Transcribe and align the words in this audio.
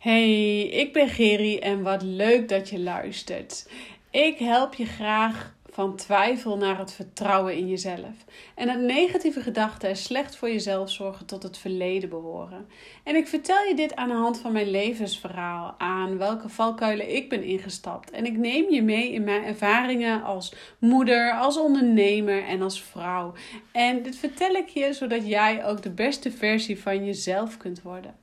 Hey, 0.00 0.62
ik 0.62 0.92
ben 0.92 1.08
Geri 1.08 1.58
en 1.58 1.82
wat 1.82 2.02
leuk 2.02 2.48
dat 2.48 2.68
je 2.68 2.78
luistert. 2.78 3.70
Ik 4.10 4.38
help 4.38 4.74
je 4.74 4.84
graag 4.84 5.54
van 5.70 5.96
twijfel 5.96 6.56
naar 6.56 6.78
het 6.78 6.92
vertrouwen 6.92 7.56
in 7.56 7.68
jezelf. 7.68 8.24
En 8.54 8.66
dat 8.66 8.78
negatieve 8.78 9.40
gedachten 9.40 9.88
en 9.88 9.96
slecht 9.96 10.36
voor 10.36 10.50
jezelf 10.50 10.90
zorgen 10.90 11.26
tot 11.26 11.42
het 11.42 11.58
verleden 11.58 12.08
behoren. 12.08 12.68
En 13.04 13.16
ik 13.16 13.26
vertel 13.26 13.64
je 13.64 13.74
dit 13.74 13.96
aan 13.96 14.08
de 14.08 14.14
hand 14.14 14.38
van 14.38 14.52
mijn 14.52 14.70
levensverhaal, 14.70 15.74
aan 15.78 16.18
welke 16.18 16.48
valkuilen 16.48 17.14
ik 17.14 17.28
ben 17.28 17.42
ingestapt. 17.42 18.10
En 18.10 18.26
ik 18.26 18.36
neem 18.36 18.70
je 18.70 18.82
mee 18.82 19.12
in 19.12 19.24
mijn 19.24 19.44
ervaringen 19.44 20.22
als 20.22 20.54
moeder, 20.78 21.32
als 21.32 21.58
ondernemer 21.58 22.44
en 22.44 22.62
als 22.62 22.82
vrouw. 22.82 23.32
En 23.72 24.02
dit 24.02 24.16
vertel 24.16 24.54
ik 24.54 24.68
je 24.68 24.92
zodat 24.92 25.26
jij 25.26 25.66
ook 25.66 25.82
de 25.82 25.90
beste 25.90 26.30
versie 26.30 26.80
van 26.80 27.04
jezelf 27.04 27.56
kunt 27.56 27.82
worden. 27.82 28.14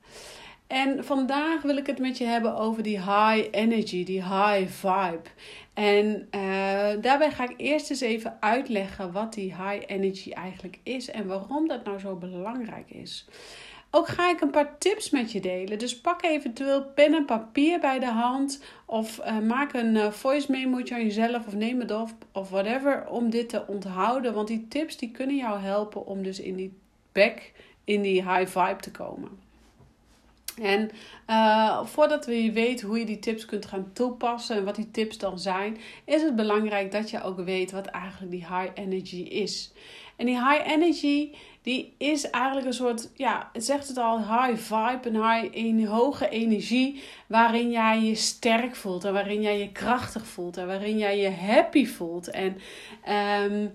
En 0.68 1.06
vandaag 1.06 1.62
wil 1.62 1.78
ik 1.78 1.88
het 1.88 2.00
met 2.00 2.18
je 2.18 2.26
hebben 2.26 2.56
over 2.56 2.84
die 2.84 2.98
high 2.98 3.48
energy, 3.52 4.04
die 4.04 4.24
high 4.24 4.68
vibe. 4.68 5.30
En 5.74 6.28
uh, 6.36 7.02
daarbij 7.02 7.32
ga 7.32 7.44
ik 7.44 7.54
eerst 7.58 7.90
eens 7.90 8.02
even 8.02 8.38
uitleggen 8.40 9.12
wat 9.12 9.34
die 9.34 9.56
high 9.56 9.84
energy 9.86 10.32
eigenlijk 10.32 10.80
is 10.84 11.10
en 11.10 11.28
waarom 11.28 11.68
dat 11.68 11.84
nou 11.84 12.00
zo 12.00 12.16
belangrijk 12.16 12.90
is. 12.90 13.28
Ook 13.92 14.08
ga 14.08 14.30
ik 14.30 14.42
een 14.42 14.50
paar 14.50 14.78
tips 14.78 15.10
met 15.10 15.32
je 15.32 15.40
delen. 15.40 15.80
Dus 15.80 16.02
pak 16.02 16.24
eventueel 16.24 16.86
pen 16.86 17.14
en 17.14 17.26
papier 17.26 17.80
bij 17.80 18.00
de 18.00 18.12
hand. 18.12 18.64
Of 18.86 19.20
uh, 19.20 19.40
maak 19.40 19.74
een 19.74 19.96
uh, 19.96 20.12
voice 20.12 20.52
memo 20.52 20.78
aan 20.78 21.04
jezelf. 21.04 21.48
Of 21.48 21.54
neem 21.54 21.80
het 21.80 21.92
op. 21.92 22.12
Of 22.32 22.50
whatever. 22.50 23.10
Om 23.10 23.30
dit 23.30 23.50
te 23.50 23.68
onthouden. 23.68 24.34
Want 24.34 24.48
die 24.48 24.68
tips 24.68 24.98
die 24.98 25.12
kunnen 25.12 25.36
jou 25.36 25.60
helpen 25.60 26.06
om 26.06 26.24
dus 26.24 26.40
in 26.40 26.56
die 26.56 26.74
back, 27.12 27.52
in 27.84 28.02
die 28.02 28.30
high 28.32 28.60
vibe 28.60 28.80
te 28.80 28.92
komen. 28.92 29.47
En 30.62 30.90
uh, 31.30 31.86
voordat 31.86 32.26
we 32.26 32.52
weten 32.52 32.88
hoe 32.88 33.00
je 33.00 33.06
die 33.06 33.20
tips 33.20 33.46
kunt 33.46 33.66
gaan 33.66 33.90
toepassen 33.94 34.56
en 34.56 34.66
wat 34.66 34.76
die 34.76 34.92
tips 34.92 35.18
dan 35.18 35.40
zijn, 35.40 35.78
is 36.06 36.22
het 36.22 36.36
belangrijk 36.36 36.92
dat 36.92 37.10
je 37.10 37.24
ook 37.24 37.40
weet 37.40 37.72
wat 37.72 37.86
eigenlijk 37.86 38.32
die 38.32 38.46
high 38.48 38.72
energy 38.74 39.22
is. 39.22 39.72
En 40.16 40.26
die 40.26 40.50
high 40.50 40.72
energy, 40.72 41.32
die 41.62 41.94
is 41.98 42.30
eigenlijk 42.30 42.68
een 42.68 42.74
soort, 42.74 43.10
ja, 43.14 43.50
het 43.54 43.66
zegt 43.66 43.88
het 43.88 43.98
al, 43.98 44.18
high 44.18 44.56
vibe, 44.56 45.10
een, 45.10 45.16
high, 45.16 45.50
een 45.52 45.86
hoge 45.86 46.30
energie 46.30 47.04
waarin 47.28 47.72
jij 47.72 48.02
je 48.02 48.16
sterk 48.16 48.76
voelt 48.76 49.06
en 49.06 49.14
waarin 49.14 49.42
jij 49.42 49.60
je 49.60 49.72
krachtig 49.72 50.28
voelt 50.28 50.58
en 50.58 50.68
waarin 50.68 50.98
jij 50.98 51.18
je 51.18 51.30
happy 51.30 51.86
voelt. 51.86 52.30
En 52.30 52.58
um, 53.52 53.74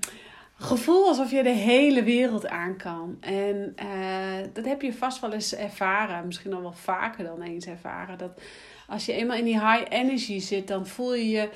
gevoel 0.63 1.07
alsof 1.07 1.31
je 1.31 1.43
de 1.43 1.49
hele 1.49 2.03
wereld 2.03 2.49
aan 2.49 2.77
kan. 2.77 3.17
En 3.21 3.75
uh, 3.83 4.47
dat 4.53 4.65
heb 4.65 4.83
je 4.83 4.93
vast 4.93 5.21
wel 5.21 5.33
eens 5.33 5.55
ervaren, 5.55 6.27
misschien 6.27 6.53
al 6.53 6.63
wel 6.63 6.73
vaker 6.73 7.25
dan 7.25 7.43
eens 7.43 7.67
ervaren. 7.67 8.19
Dat 8.19 8.41
als 8.89 9.07
je 9.07 9.13
eenmaal 9.13 9.37
in 9.37 9.45
die 9.45 9.61
high 9.61 9.85
energy 9.89 10.39
zit, 10.39 10.69
dan 10.69 10.87
voel 10.87 11.15
je 11.15 11.29
je 11.29 11.49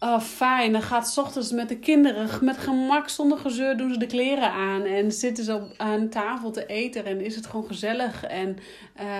oh, 0.00 0.20
fijn. 0.20 0.72
Dan 0.72 0.82
gaat 0.82 1.08
s 1.08 1.18
ochtends 1.18 1.52
met 1.52 1.68
de 1.68 1.78
kinderen 1.78 2.28
met 2.44 2.58
gemak, 2.58 3.08
zonder 3.08 3.38
gezeur, 3.38 3.76
doen 3.76 3.92
ze 3.92 3.98
de 3.98 4.06
kleren 4.06 4.50
aan. 4.50 4.84
En 4.84 5.12
zitten 5.12 5.44
ze 5.44 5.54
op, 5.54 5.74
aan 5.76 6.08
tafel 6.08 6.50
te 6.50 6.66
eten 6.66 7.04
en 7.04 7.20
is 7.20 7.36
het 7.36 7.46
gewoon 7.46 7.66
gezellig. 7.66 8.24
En 8.24 8.56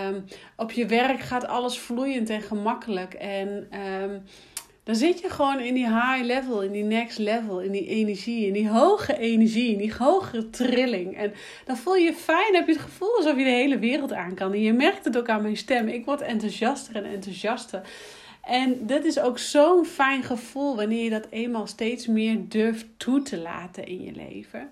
um, 0.09 0.25
op 0.57 0.73
je 0.73 0.87
werk 0.87 1.21
gaat 1.21 1.47
alles 1.47 1.79
vloeiend 1.79 2.31
en 2.31 2.43
gemakkelijk. 2.43 3.15
En... 3.15 3.69
Um, 4.03 4.23
dan 4.87 4.95
zit 4.95 5.21
je 5.21 5.31
gewoon 5.31 5.61
in 5.61 5.75
die 5.75 5.87
high 5.87 6.25
level, 6.25 6.63
in 6.63 6.73
die 6.73 6.83
next 6.83 7.19
level, 7.19 7.61
in 7.61 7.73
die 7.73 7.87
energie, 7.87 8.47
in 8.47 8.53
die 8.53 8.69
hoge 8.69 9.19
energie, 9.19 9.73
in 9.73 9.79
die 9.79 9.95
hogere 9.99 10.51
trilling. 10.51 11.17
En 11.17 11.33
dan 11.65 11.77
voel 11.77 11.95
je 11.95 12.05
je 12.05 12.15
fijn, 12.15 12.55
heb 12.55 12.67
je 12.67 12.73
het 12.73 12.83
gevoel 12.83 13.17
alsof 13.17 13.37
je 13.37 13.45
de 13.45 13.51
hele 13.51 13.79
wereld 13.79 14.13
aan 14.13 14.35
kan. 14.35 14.53
En 14.53 14.61
je 14.61 14.73
merkt 14.73 15.05
het 15.05 15.19
ook 15.19 15.29
aan 15.29 15.43
mijn 15.43 15.57
stem. 15.57 15.89
Ik 15.89 16.05
word 16.05 16.21
enthousiaster 16.21 16.97
en 16.97 17.05
enthousiaster. 17.05 17.81
En 18.43 18.87
dit 18.87 19.05
is 19.05 19.19
ook 19.19 19.39
zo'n 19.39 19.85
fijn 19.85 20.23
gevoel 20.23 20.77
wanneer 20.77 21.05
je 21.05 21.11
dat 21.11 21.27
eenmaal 21.31 21.67
steeds 21.67 22.07
meer 22.07 22.39
durft 22.49 22.87
toe 22.97 23.23
te 23.23 23.39
laten 23.39 23.87
in 23.87 24.03
je 24.03 24.13
leven. 24.13 24.71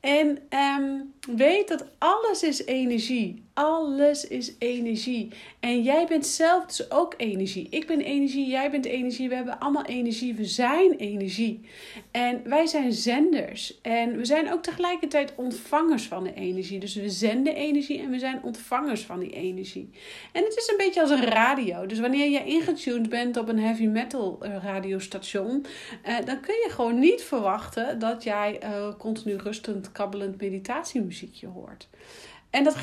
En 0.00 0.38
um, 0.78 1.12
weet 1.36 1.68
dat 1.68 1.84
alles 1.98 2.42
is 2.42 2.64
energie. 2.64 3.45
Alles 3.56 4.28
is 4.28 4.54
energie. 4.58 5.32
En 5.60 5.82
jij 5.82 6.06
bent 6.06 6.26
zelf 6.26 6.66
dus 6.66 6.90
ook 6.90 7.14
energie. 7.16 7.66
Ik 7.70 7.86
ben 7.86 8.00
energie, 8.00 8.46
jij 8.46 8.70
bent 8.70 8.84
energie. 8.84 9.28
We 9.28 9.34
hebben 9.34 9.58
allemaal 9.58 9.84
energie. 9.84 10.34
We 10.34 10.44
zijn 10.44 10.92
energie. 10.92 11.60
En 12.10 12.40
wij 12.44 12.66
zijn 12.66 12.92
zenders. 12.92 13.80
En 13.80 14.16
we 14.16 14.24
zijn 14.24 14.52
ook 14.52 14.62
tegelijkertijd 14.62 15.32
ontvangers 15.36 16.06
van 16.06 16.24
de 16.24 16.34
energie. 16.34 16.78
Dus 16.78 16.94
we 16.94 17.10
zenden 17.10 17.54
energie 17.54 18.00
en 18.00 18.10
we 18.10 18.18
zijn 18.18 18.42
ontvangers 18.42 19.02
van 19.02 19.18
die 19.18 19.32
energie. 19.32 19.90
En 20.32 20.44
het 20.44 20.56
is 20.56 20.68
een 20.68 20.76
beetje 20.76 21.00
als 21.00 21.10
een 21.10 21.24
radio. 21.24 21.86
Dus 21.86 21.98
wanneer 21.98 22.30
je 22.30 22.44
ingetuned 22.44 23.08
bent 23.08 23.36
op 23.36 23.48
een 23.48 23.60
heavy 23.60 23.86
metal 23.86 24.38
eh, 24.40 24.56
radiostation, 24.62 25.66
uh, 26.06 26.16
dan 26.24 26.40
kun 26.40 26.54
je 26.54 26.70
gewoon 26.70 26.98
niet 26.98 27.22
verwachten 27.22 27.98
dat 27.98 28.22
jij 28.22 28.60
uh, 28.62 28.88
continu 28.98 29.36
rustend, 29.36 29.92
kabbelend 29.92 30.40
meditatiemuziekje 30.40 31.46
hoort. 31.46 31.88
En 32.56 32.64
dat 32.64 32.76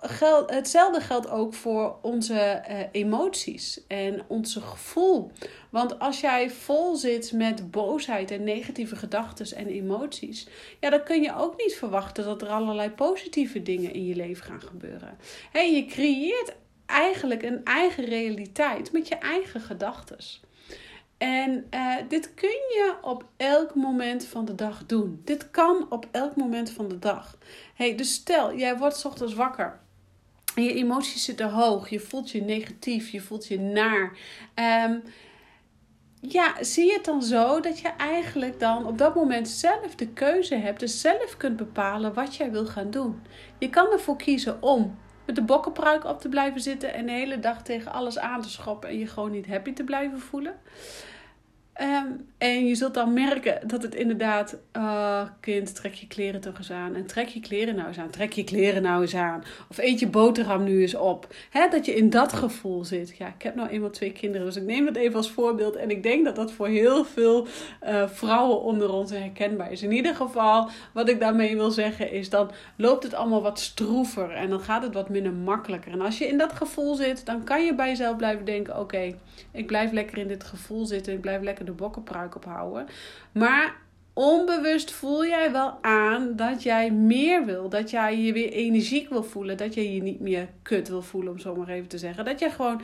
geldt, 0.00 0.50
hetzelfde 0.52 1.00
geldt 1.00 1.30
ook 1.30 1.54
voor 1.54 1.98
onze 2.02 2.62
uh, 2.70 2.78
emoties 2.92 3.80
en 3.88 4.22
onze 4.26 4.60
gevoel. 4.60 5.30
Want 5.70 5.98
als 5.98 6.20
jij 6.20 6.50
vol 6.50 6.96
zit 6.96 7.32
met 7.32 7.70
boosheid 7.70 8.30
en 8.30 8.44
negatieve 8.44 8.96
gedachten 8.96 9.56
en 9.56 9.66
emoties, 9.66 10.48
ja, 10.80 10.90
dan 10.90 11.02
kun 11.02 11.22
je 11.22 11.36
ook 11.36 11.56
niet 11.56 11.74
verwachten 11.74 12.24
dat 12.24 12.42
er 12.42 12.48
allerlei 12.48 12.90
positieve 12.90 13.62
dingen 13.62 13.92
in 13.92 14.06
je 14.06 14.16
leven 14.16 14.44
gaan 14.44 14.60
gebeuren. 14.60 15.18
Hey, 15.52 15.74
je 15.74 15.86
creëert 15.86 16.54
eigenlijk 16.86 17.42
een 17.42 17.64
eigen 17.64 18.04
realiteit 18.04 18.92
met 18.92 19.08
je 19.08 19.16
eigen 19.16 19.60
gedachten. 19.60 20.18
En 21.18 21.66
uh, 21.74 21.94
dit 22.08 22.34
kun 22.34 22.48
je 22.48 22.94
op 23.02 23.24
elk 23.36 23.74
moment 23.74 24.24
van 24.24 24.44
de 24.44 24.54
dag 24.54 24.86
doen. 24.86 25.20
Dit 25.24 25.50
kan 25.50 25.86
op 25.90 26.08
elk 26.10 26.36
moment 26.36 26.70
van 26.70 26.88
de 26.88 26.98
dag. 26.98 27.38
Hey, 27.74 27.96
dus 27.96 28.14
stel, 28.14 28.56
jij 28.56 28.76
wordt 28.76 29.04
ochtends 29.04 29.34
wakker. 29.34 29.80
En 30.54 30.62
je 30.62 30.74
emoties 30.74 31.24
zitten 31.24 31.50
hoog. 31.50 31.88
Je 31.88 32.00
voelt 32.00 32.30
je 32.30 32.42
negatief. 32.42 33.10
Je 33.10 33.20
voelt 33.20 33.46
je 33.46 33.60
naar. 33.60 34.16
Um, 34.84 35.02
ja, 36.20 36.54
zie 36.60 36.92
het 36.92 37.04
dan 37.04 37.22
zo 37.22 37.60
dat 37.60 37.78
je 37.78 37.88
eigenlijk 37.88 38.60
dan 38.60 38.86
op 38.86 38.98
dat 38.98 39.14
moment 39.14 39.48
zelf 39.48 39.94
de 39.94 40.08
keuze 40.08 40.54
hebt. 40.54 40.80
Dus 40.80 41.00
zelf 41.00 41.36
kunt 41.36 41.56
bepalen 41.56 42.14
wat 42.14 42.36
jij 42.36 42.50
wil 42.50 42.66
gaan 42.66 42.90
doen. 42.90 43.22
Je 43.58 43.70
kan 43.70 43.92
ervoor 43.92 44.16
kiezen 44.16 44.62
om 44.62 44.98
met 45.24 45.36
de 45.36 45.42
bokkenpruik 45.42 46.04
op 46.04 46.20
te 46.20 46.28
blijven 46.28 46.60
zitten 46.60 46.94
en 46.94 47.06
de 47.06 47.12
hele 47.12 47.38
dag 47.38 47.62
tegen 47.62 47.92
alles 47.92 48.18
aan 48.18 48.42
te 48.42 48.50
schoppen 48.50 48.88
en 48.88 48.98
je 48.98 49.06
gewoon 49.06 49.30
niet 49.30 49.46
happy 49.46 49.72
te 49.72 49.84
blijven 49.84 50.20
voelen. 50.20 50.54
Um, 51.80 52.26
en 52.38 52.66
je 52.66 52.74
zult 52.74 52.94
dan 52.94 53.12
merken 53.12 53.68
dat 53.68 53.82
het 53.82 53.94
inderdaad, 53.94 54.56
uh, 54.76 55.22
kind, 55.40 55.74
trek 55.74 55.94
je 55.94 56.06
kleren 56.06 56.40
toch 56.40 56.58
eens 56.58 56.70
aan. 56.70 56.94
En 56.94 57.06
trek 57.06 57.28
je 57.28 57.40
kleren 57.40 57.74
nou 57.74 57.88
eens 57.88 57.98
aan. 57.98 58.10
Trek 58.10 58.32
je 58.32 58.44
kleren 58.44 58.82
nou 58.82 59.02
eens 59.02 59.14
aan. 59.14 59.44
Of 59.70 59.78
eet 59.78 60.00
je 60.00 60.08
boterham 60.08 60.64
nu 60.64 60.80
eens 60.80 60.94
op. 60.94 61.34
Hè, 61.50 61.68
dat 61.68 61.86
je 61.86 61.94
in 61.94 62.10
dat 62.10 62.32
gevoel 62.32 62.84
zit. 62.84 63.16
Ja, 63.16 63.26
ik 63.26 63.42
heb 63.42 63.54
nou 63.54 63.68
eenmaal 63.68 63.90
twee 63.90 64.12
kinderen, 64.12 64.46
dus 64.46 64.56
ik 64.56 64.62
neem 64.62 64.84
dat 64.84 64.96
even 64.96 65.16
als 65.16 65.30
voorbeeld. 65.30 65.76
En 65.76 65.90
ik 65.90 66.02
denk 66.02 66.24
dat 66.24 66.36
dat 66.36 66.52
voor 66.52 66.68
heel 66.68 67.04
veel 67.04 67.46
uh, 67.86 68.08
vrouwen 68.08 68.60
onder 68.60 68.92
ons 68.92 69.10
herkenbaar 69.10 69.72
is. 69.72 69.82
In 69.82 69.92
ieder 69.92 70.14
geval, 70.14 70.68
wat 70.92 71.08
ik 71.08 71.20
daarmee 71.20 71.56
wil 71.56 71.70
zeggen 71.70 72.12
is, 72.12 72.30
dan 72.30 72.50
loopt 72.76 73.02
het 73.02 73.14
allemaal 73.14 73.42
wat 73.42 73.60
stroever. 73.60 74.30
En 74.30 74.50
dan 74.50 74.60
gaat 74.60 74.82
het 74.82 74.94
wat 74.94 75.08
minder 75.08 75.32
makkelijker. 75.32 75.92
En 75.92 76.00
als 76.00 76.18
je 76.18 76.26
in 76.26 76.38
dat 76.38 76.52
gevoel 76.52 76.94
zit, 76.94 77.26
dan 77.26 77.44
kan 77.44 77.64
je 77.64 77.74
bij 77.74 77.88
jezelf 77.88 78.16
blijven 78.16 78.44
denken: 78.44 78.80
oké, 78.80 79.14
ik 79.52 79.66
blijf 79.66 79.92
lekker 79.92 80.18
in 80.18 80.28
dit 80.28 80.44
gevoel 80.44 80.86
zitten. 80.86 81.12
Ik 81.12 81.20
blijf 81.20 81.42
lekker 81.42 81.66
de 81.68 81.74
bokkenpruik 81.74 82.36
ophouden. 82.36 82.86
Maar 83.32 83.76
onbewust 84.12 84.90
voel 84.90 85.26
jij 85.26 85.52
wel 85.52 85.78
aan 85.80 86.36
dat 86.36 86.62
jij 86.62 86.90
meer 86.90 87.44
wil. 87.44 87.68
Dat 87.68 87.90
jij 87.90 88.18
je 88.18 88.32
weer 88.32 88.52
energiek 88.52 89.08
wil 89.08 89.22
voelen. 89.22 89.56
Dat 89.56 89.74
je 89.74 89.94
je 89.94 90.02
niet 90.02 90.20
meer 90.20 90.48
kut 90.62 90.88
wil 90.88 91.02
voelen, 91.02 91.32
om 91.32 91.38
zo 91.38 91.54
maar 91.54 91.68
even 91.68 91.88
te 91.88 91.98
zeggen. 91.98 92.24
Dat 92.24 92.38
je 92.38 92.50
gewoon 92.50 92.80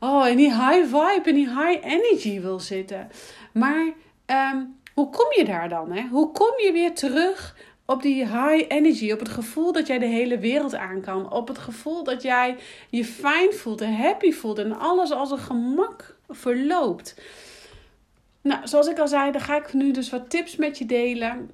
oh, 0.00 0.28
in 0.28 0.36
die 0.36 0.50
high 0.50 0.84
vibe, 0.84 1.22
in 1.24 1.34
die 1.34 1.48
high 1.48 1.86
energy 1.86 2.40
wil 2.40 2.60
zitten. 2.60 3.08
Maar 3.52 3.92
um, 4.26 4.78
hoe 4.94 5.10
kom 5.10 5.26
je 5.36 5.44
daar 5.44 5.68
dan? 5.68 5.92
Hè? 5.92 6.06
Hoe 6.10 6.32
kom 6.32 6.52
je 6.56 6.72
weer 6.72 6.94
terug 6.94 7.56
op 7.90 8.02
die 8.02 8.26
high 8.26 8.64
energy, 8.68 9.12
op 9.12 9.18
het 9.18 9.28
gevoel 9.28 9.72
dat 9.72 9.86
jij 9.86 9.98
de 9.98 10.06
hele 10.06 10.38
wereld 10.38 10.74
aan 10.74 11.00
kan, 11.00 11.32
op 11.32 11.48
het 11.48 11.58
gevoel 11.58 12.04
dat 12.04 12.22
jij 12.22 12.56
je 12.90 13.04
fijn 13.04 13.52
voelt 13.52 13.80
en 13.80 13.96
happy 13.96 14.32
voelt 14.32 14.58
en 14.58 14.78
alles 14.78 15.10
als 15.10 15.30
een 15.30 15.38
gemak 15.38 16.16
verloopt. 16.28 17.20
Nou, 18.50 18.66
zoals 18.66 18.88
ik 18.88 18.98
al 18.98 19.08
zei, 19.08 19.32
dan 19.32 19.40
ga 19.40 19.56
ik 19.56 19.72
nu 19.72 19.90
dus 19.90 20.10
wat 20.10 20.30
tips 20.30 20.56
met 20.56 20.78
je 20.78 20.86
delen. 20.86 21.50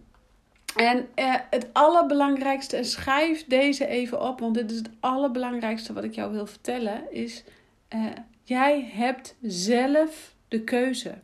En 0.76 1.08
eh, 1.14 1.34
het 1.50 1.69
allerbelangrijkste, 1.72 2.76
en 2.76 2.84
schrijf 2.84 3.46
deze 3.46 3.87
even 3.87 4.20
op, 4.20 4.40
want 4.40 4.54
dit 4.54 4.70
is 4.70 4.76
het 4.76 4.90
allerbelangrijkste 5.00 5.93
wat 5.93 6.04
ik 6.04 6.14
jou 6.14 6.32
wil 6.32 6.46
vertellen, 6.46 7.12
is 7.12 7.44
eh, 7.88 8.04
jij 8.43 8.90
hebt 8.93 9.37
zelf 9.43 10.34
de 10.48 10.64
keuze. 10.64 11.14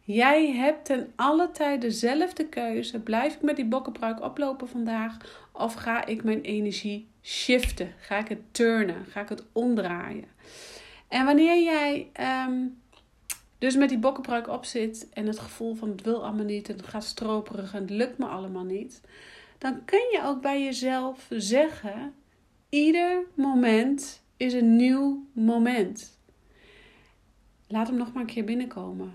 Jij 0.00 0.52
hebt 0.52 0.84
ten 0.84 1.12
alle 1.16 1.50
tijde 1.50 1.90
zelf 1.90 2.32
de 2.32 2.46
keuze. 2.46 3.00
Blijf 3.00 3.34
ik 3.34 3.42
met 3.42 3.56
die 3.56 3.64
bokkenpruik 3.64 4.22
oplopen 4.22 4.68
vandaag? 4.68 5.16
Of 5.52 5.74
ga 5.74 6.06
ik 6.06 6.24
mijn 6.24 6.40
energie 6.40 7.08
shiften, 7.22 7.94
ga 7.98 8.18
ik 8.18 8.28
het 8.28 8.54
turnen, 8.54 9.04
ga 9.08 9.20
ik 9.20 9.28
het 9.28 9.44
omdraaien. 9.52 10.28
En 11.08 11.24
wanneer 11.24 11.62
jij 11.62 12.10
ehm, 12.12 12.60
dus 13.62 13.76
met 13.76 13.88
die 13.88 13.98
bokkenbruik 13.98 14.48
op 14.48 14.64
zit 14.64 15.08
en 15.12 15.26
het 15.26 15.38
gevoel 15.38 15.74
van 15.74 15.88
het 15.88 16.02
wil 16.02 16.24
allemaal 16.24 16.44
niet 16.44 16.68
en 16.68 16.76
het 16.76 16.86
gaat 16.86 17.04
stroperig 17.04 17.74
en 17.74 17.80
het 17.80 17.90
lukt 17.90 18.18
me 18.18 18.26
allemaal 18.26 18.64
niet, 18.64 19.00
dan 19.58 19.84
kun 19.84 20.08
je 20.12 20.20
ook 20.24 20.40
bij 20.40 20.62
jezelf 20.62 21.26
zeggen: 21.30 22.14
ieder 22.68 23.22
moment 23.34 24.22
is 24.36 24.52
een 24.52 24.76
nieuw 24.76 25.26
moment. 25.32 26.18
Laat 27.68 27.86
hem 27.86 27.96
nog 27.96 28.12
maar 28.12 28.22
een 28.22 28.28
keer 28.28 28.44
binnenkomen. 28.44 29.14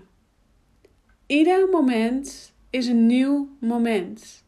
Ieder 1.26 1.68
moment 1.68 2.52
is 2.70 2.86
een 2.86 3.06
nieuw 3.06 3.48
moment. 3.60 4.44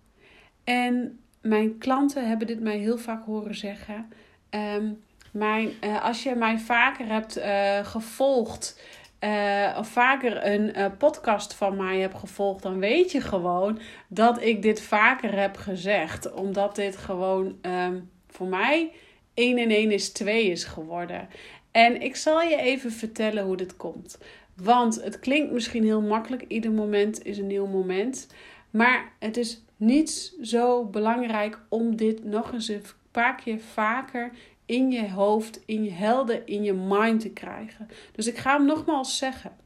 En 0.65 1.21
mijn 1.41 1.79
klanten 1.79 2.29
hebben 2.29 2.47
dit 2.47 2.61
mij 2.61 2.79
heel 2.79 2.99
vaak 2.99 3.25
horen 3.25 3.55
zeggen. 3.55 4.13
Um, 4.51 5.03
mijn, 5.33 5.71
uh, 5.85 6.05
als 6.05 6.23
je 6.23 6.35
mij 6.35 6.59
vaker 6.59 7.07
hebt 7.07 7.39
uh, 7.39 7.85
gevolgd, 7.85 8.81
uh, 9.21 9.77
of 9.79 9.89
vaker 9.89 10.47
een 10.47 10.97
podcast 10.97 11.55
van 11.55 11.77
mij 11.77 11.99
hebt 11.99 12.19
gevolgd, 12.19 12.63
dan 12.63 12.79
weet 12.79 13.13
je 13.13 13.21
gewoon 13.21 13.79
dat 14.09 14.43
ik 14.43 14.63
dit 14.63 14.83
vaker 14.83 15.39
heb 15.39 15.57
gezegd. 15.57 16.33
Omdat 16.33 16.77
dit 16.77 16.97
gewoon 16.97 17.59
um, 17.63 18.11
voor 18.29 18.47
mij 18.47 18.93
1 19.35 19.59
en 19.59 19.71
1 19.71 19.91
is 19.91 20.13
2 20.13 20.47
is 20.47 20.65
geworden. 20.65 21.29
En 21.71 22.03
ik 22.03 22.17
zal 22.17 22.43
je 22.43 22.57
even 22.57 22.93
vertellen 22.93 23.45
hoe 23.45 23.57
dit 23.57 23.77
komt. 23.77 24.19
Want 24.57 25.03
het 25.03 25.19
klinkt 25.19 25.53
misschien 25.53 25.85
heel 25.85 26.03
makkelijk, 26.03 26.45
ieder 26.49 26.73
moment 26.73 27.25
is 27.25 27.39
een 27.39 27.47
nieuw 27.47 27.67
moment. 27.67 28.27
Maar 28.71 29.13
het 29.19 29.37
is 29.37 29.63
niet 29.77 30.35
zo 30.43 30.85
belangrijk 30.85 31.59
om 31.69 31.97
dit 31.97 32.25
nog 32.25 32.53
eens 32.53 32.69
een 32.69 32.83
paar 33.11 33.35
keer 33.35 33.59
vaker 33.59 34.31
in 34.71 34.91
je 34.91 35.11
hoofd, 35.11 35.61
in 35.67 35.85
je 35.85 35.91
helden, 35.91 36.47
in 36.47 36.63
je 36.63 36.73
mind 36.73 37.21
te 37.21 37.31
krijgen. 37.31 37.89
Dus 38.13 38.27
ik 38.27 38.37
ga 38.37 38.57
hem 38.57 38.67
nogmaals 38.67 39.19
zeggen. 39.19 39.57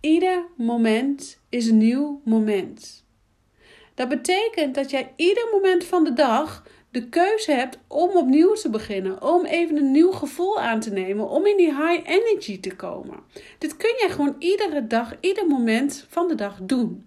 Ieder 0.00 0.46
moment 0.56 1.40
is 1.48 1.66
een 1.66 1.78
nieuw 1.78 2.20
moment. 2.24 3.04
Dat 3.94 4.08
betekent 4.08 4.74
dat 4.74 4.90
jij 4.90 5.12
ieder 5.16 5.48
moment 5.52 5.84
van 5.84 6.04
de 6.04 6.12
dag 6.12 6.62
de 6.90 7.08
keuze 7.08 7.52
hebt 7.52 7.78
om 7.86 8.10
opnieuw 8.10 8.52
te 8.52 8.70
beginnen, 8.70 9.22
om 9.22 9.44
even 9.44 9.76
een 9.76 9.90
nieuw 9.90 10.12
gevoel 10.12 10.60
aan 10.60 10.80
te 10.80 10.90
nemen, 10.90 11.28
om 11.28 11.46
in 11.46 11.56
die 11.56 11.74
high 11.74 12.10
energy 12.10 12.60
te 12.60 12.76
komen. 12.76 13.18
Dit 13.58 13.76
kun 13.76 13.94
je 14.00 14.08
gewoon 14.10 14.36
iedere 14.38 14.86
dag, 14.86 15.16
ieder 15.20 15.46
moment 15.46 16.06
van 16.08 16.28
de 16.28 16.34
dag 16.34 16.58
doen. 16.62 17.06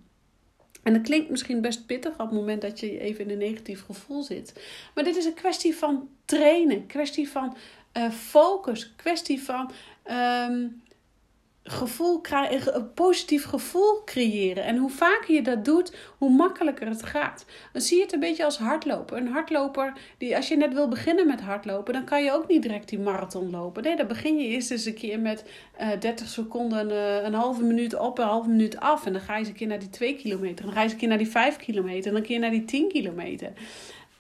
En 0.84 0.94
dat 0.94 1.02
klinkt 1.02 1.30
misschien 1.30 1.62
best 1.62 1.86
pittig 1.86 2.12
op 2.12 2.20
het 2.20 2.32
moment 2.32 2.62
dat 2.62 2.80
je 2.80 3.00
even 3.00 3.24
in 3.24 3.30
een 3.30 3.38
negatief 3.38 3.86
gevoel 3.86 4.24
zit. 4.24 4.54
Maar 4.96 5.04
dit 5.04 5.16
is 5.16 5.26
een 5.26 5.34
kwestie 5.34 5.76
van 5.76 6.10
trainen, 6.28 6.86
kwestie 6.86 7.30
van 7.30 7.58
uh, 7.98 8.12
focus, 8.12 8.94
kwestie 8.96 9.44
van 9.44 9.72
um, 10.12 10.82
gevoel 11.70 12.22
een 12.50 12.94
positief 12.94 13.46
gevoel 13.46 14.02
creëren. 14.06 14.64
En 14.64 14.78
hoe 14.78 14.90
vaker 14.90 15.34
je 15.34 15.42
dat 15.42 15.66
doet, 15.66 15.96
hoe 16.18 16.30
makkelijker 16.30 16.88
het 16.88 17.04
gaat. 17.04 17.46
Dan 17.74 17.82
zie 17.82 17.98
je 17.98 18.04
het 18.04 18.14
een 18.14 18.20
beetje 18.20 18.46
als 18.46 18.58
hardlopen. 18.58 19.18
Een 19.18 19.28
hardloper, 19.28 19.94
die, 20.18 20.36
als 20.36 20.48
je 20.48 20.58
net 20.58 20.74
wil 20.74 20.88
beginnen 20.88 21.28
met 21.28 21.42
hardlopen, 21.42 21.94
dan 21.94 22.04
kan 22.04 22.24
je 22.24 22.32
ook 22.32 22.48
niet 22.48 22.62
direct 22.62 22.90
die 22.90 23.00
marathon 23.00 23.50
lopen. 23.50 23.84
Nee, 23.84 23.96
dan 23.96 24.08
begin 24.08 24.38
je 24.38 24.48
eerst 24.48 24.72
eens 24.72 24.86
een 24.86 24.94
keer 24.94 25.20
met 25.20 25.44
uh, 25.82 25.92
eh, 25.92 26.00
30 26.00 26.28
seconden, 26.28 26.90
uh, 26.90 27.24
een 27.24 27.34
halve 27.34 27.64
minuut 27.64 27.98
op, 27.98 28.18
een 28.18 28.26
halve 28.26 28.50
minuut 28.50 28.80
af. 28.80 29.06
En 29.06 29.14
dan 29.14 29.22
ga 29.22 29.34
je 29.34 29.40
eens 29.40 29.48
een 29.48 29.54
keer 29.54 29.68
naar 29.68 29.80
die 29.80 29.90
2 29.90 30.16
kilometer. 30.16 30.66
Dan 30.66 30.74
ga 30.74 30.78
je 30.78 30.84
eens 30.84 30.94
een 30.94 31.00
keer 31.00 31.10
naar 31.10 31.18
die 31.18 31.28
5 31.28 31.58
kilometer. 31.58 32.06
En 32.06 32.12
dan 32.12 32.16
een 32.16 32.28
keer 32.28 32.40
naar 32.40 32.50
die 32.50 32.66
10 32.66 32.88
kilometer. 32.88 33.52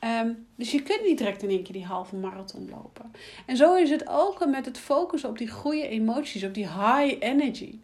Um, 0.03 0.47
dus 0.55 0.71
je 0.71 0.81
kunt 0.81 1.03
niet 1.05 1.17
direct 1.17 1.43
in 1.43 1.49
één 1.49 1.63
keer 1.63 1.73
die 1.73 1.85
halve 1.85 2.15
marathon 2.15 2.69
lopen. 2.69 3.11
En 3.45 3.57
zo 3.57 3.75
is 3.75 3.89
het 3.89 4.07
ook 4.07 4.45
met 4.45 4.65
het 4.65 4.77
focussen 4.77 5.29
op 5.29 5.37
die 5.37 5.49
goede 5.49 5.87
emoties, 5.87 6.43
op 6.43 6.53
die 6.53 6.67
high 6.67 7.15
energy. 7.19 7.79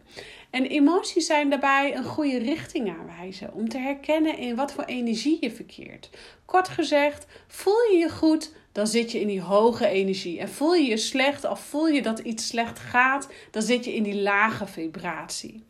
En 0.50 0.66
emoties 0.66 1.26
zijn 1.26 1.50
daarbij 1.50 1.96
een 1.96 2.04
goede 2.04 2.38
richting 2.38 2.98
aanwijzen 2.98 3.54
om 3.54 3.68
te 3.68 3.78
herkennen 3.78 4.38
in 4.38 4.56
wat 4.56 4.72
voor 4.72 4.84
energie 4.84 5.38
je 5.40 5.50
verkeert. 5.50 6.10
Kort 6.44 6.68
gezegd, 6.68 7.26
voel 7.46 7.90
je 7.90 7.96
je 7.96 8.10
goed, 8.10 8.52
dan 8.72 8.86
zit 8.86 9.12
je 9.12 9.20
in 9.20 9.26
die 9.26 9.40
hoge 9.40 9.86
energie. 9.86 10.38
En 10.38 10.48
voel 10.48 10.74
je 10.74 10.88
je 10.88 10.96
slecht 10.96 11.44
of 11.44 11.60
voel 11.60 11.86
je 11.86 12.02
dat 12.02 12.18
iets 12.18 12.46
slecht 12.46 12.78
gaat, 12.78 13.28
dan 13.50 13.62
zit 13.62 13.84
je 13.84 13.94
in 13.94 14.02
die 14.02 14.22
lage 14.22 14.66
vibratie. 14.66 15.64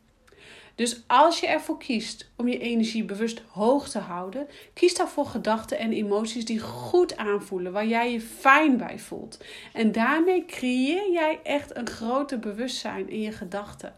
Dus 0.74 1.02
als 1.06 1.40
je 1.40 1.46
ervoor 1.46 1.78
kiest 1.78 2.30
om 2.36 2.48
je 2.48 2.58
energie 2.58 3.04
bewust 3.04 3.42
hoog 3.48 3.88
te 3.88 3.98
houden, 3.98 4.46
kies 4.72 4.94
daarvoor 4.94 5.26
gedachten 5.26 5.78
en 5.78 5.92
emoties 5.92 6.44
die 6.44 6.60
goed 6.60 7.16
aanvoelen, 7.16 7.72
waar 7.72 7.86
jij 7.86 8.12
je 8.12 8.20
fijn 8.20 8.76
bij 8.76 8.98
voelt. 8.98 9.44
En 9.72 9.92
daarmee 9.92 10.44
creëer 10.44 11.12
jij 11.12 11.40
echt 11.42 11.76
een 11.76 11.88
groter 11.88 12.38
bewustzijn 12.38 13.08
in 13.08 13.20
je 13.20 13.32
gedachten. 13.32 13.94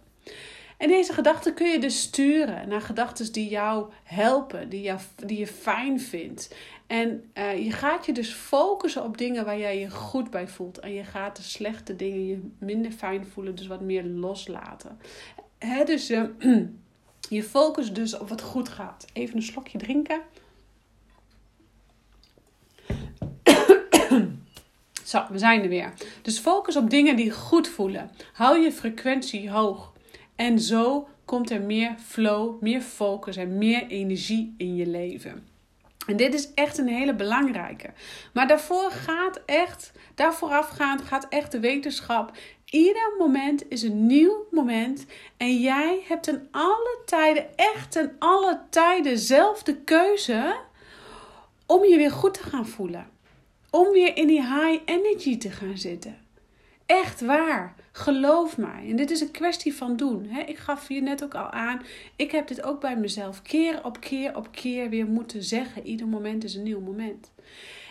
En 0.76 0.88
deze 0.88 1.12
gedachten 1.12 1.55
kun 1.55 1.70
je 1.70 1.78
dus 1.78 2.00
sturen 2.00 2.69
naar 2.69 2.81
gedachten 2.81 3.32
die 3.32 3.49
jou 3.49 3.90
helpen, 4.05 4.69
die, 4.69 4.82
jou, 4.82 5.00
die 5.26 5.38
je 5.38 5.46
fijn 5.46 6.00
vindt. 6.00 6.55
En 6.87 7.31
uh, 7.34 7.64
je 7.64 7.70
gaat 7.70 8.06
je 8.06 8.12
dus 8.12 8.32
focussen 8.32 9.05
op 9.05 9.19
dingen 9.19 9.44
waar 9.44 9.58
jij 9.58 9.79
je 9.79 9.90
goed 9.90 10.31
bij 10.31 10.49
voelt. 10.49 10.79
En 10.79 10.93
je 10.93 11.05
gaat 11.05 11.37
de 11.37 11.43
slechte 11.43 11.96
dingen 11.96 12.26
je 12.26 12.50
minder 12.58 12.90
fijn 12.90 13.26
voelen, 13.26 13.55
dus 13.55 13.67
wat 13.67 13.81
meer 13.81 14.05
loslaten 14.05 14.99
dus 15.58 16.11
uh, 16.11 16.23
je 17.29 17.43
focus 17.43 17.93
dus 17.93 18.19
op 18.19 18.29
wat 18.29 18.43
goed 18.43 18.69
gaat. 18.69 19.06
Even 19.12 19.37
een 19.37 19.43
slokje 19.43 19.79
drinken. 19.79 20.20
Zo, 25.05 25.26
we 25.31 25.38
zijn 25.38 25.62
er 25.62 25.69
weer. 25.69 25.93
Dus 26.23 26.38
focus 26.38 26.76
op 26.76 26.91
dingen 26.91 27.17
die 27.17 27.31
goed 27.31 27.69
voelen. 27.69 28.11
Hou 28.32 28.58
je 28.58 28.73
frequentie 28.73 29.50
hoog. 29.50 29.93
En 30.37 30.61
zo 30.61 31.08
komt 31.25 31.50
er 31.50 31.61
meer 31.61 31.94
flow, 32.06 32.62
meer 32.62 32.81
focus 32.81 33.37
en 33.37 33.58
meer 33.58 33.87
energie 33.87 34.55
in 34.56 34.76
je 34.76 34.87
leven. 34.87 35.47
En 36.06 36.17
dit 36.17 36.35
is 36.35 36.55
echt 36.55 36.79
een 36.79 36.88
hele 36.88 37.14
belangrijke. 37.14 37.91
Maar 38.32 38.47
daarvoor 38.47 38.91
gaat 38.91 39.41
echt, 39.47 39.93
daarvoorafgaand 40.14 41.03
gaat 41.03 41.26
echt 41.29 41.53
de 41.53 41.61
wetenschap 41.61 42.37
Ieder 42.70 43.14
moment 43.18 43.68
is 43.68 43.82
een 43.82 44.06
nieuw 44.06 44.46
moment 44.50 45.06
en 45.36 45.60
jij 45.60 46.02
hebt 46.08 46.22
ten 46.22 46.48
alle 46.50 46.98
tijden, 47.04 47.56
echt 47.56 47.92
ten 47.92 48.16
alle 48.18 48.60
tijden 48.70 49.18
zelf 49.18 49.62
de 49.62 49.76
keuze 49.76 50.56
om 51.66 51.84
je 51.84 51.96
weer 51.96 52.10
goed 52.10 52.34
te 52.34 52.42
gaan 52.42 52.66
voelen. 52.66 53.10
Om 53.70 53.90
weer 53.90 54.16
in 54.16 54.26
die 54.26 54.42
high 54.42 54.82
energy 54.84 55.38
te 55.38 55.50
gaan 55.50 55.78
zitten. 55.78 56.18
Echt 56.86 57.20
waar. 57.20 57.74
Geloof 57.92 58.56
mij. 58.56 58.86
En 58.88 58.96
dit 58.96 59.10
is 59.10 59.20
een 59.20 59.30
kwestie 59.30 59.74
van 59.74 59.96
doen. 59.96 60.31
Ik 60.46 60.56
gaf 60.56 60.88
je 60.88 61.02
net 61.02 61.24
ook 61.24 61.34
al 61.34 61.50
aan. 61.50 61.82
Ik 62.17 62.31
heb 62.31 62.48
dit 62.48 62.62
ook 62.62 62.81
bij 62.81 62.96
mezelf 62.96 63.43
keer 63.43 63.84
op 63.84 64.00
keer 64.00 64.36
op 64.36 64.52
keer 64.52 64.91
weer 64.91 65.06
moeten 65.06 65.43
zeggen. 65.43 65.86
Ieder 65.86 66.06
moment 66.06 66.44
is 66.44 66.55
een 66.55 66.62
nieuw 66.62 66.81
moment. 66.81 67.31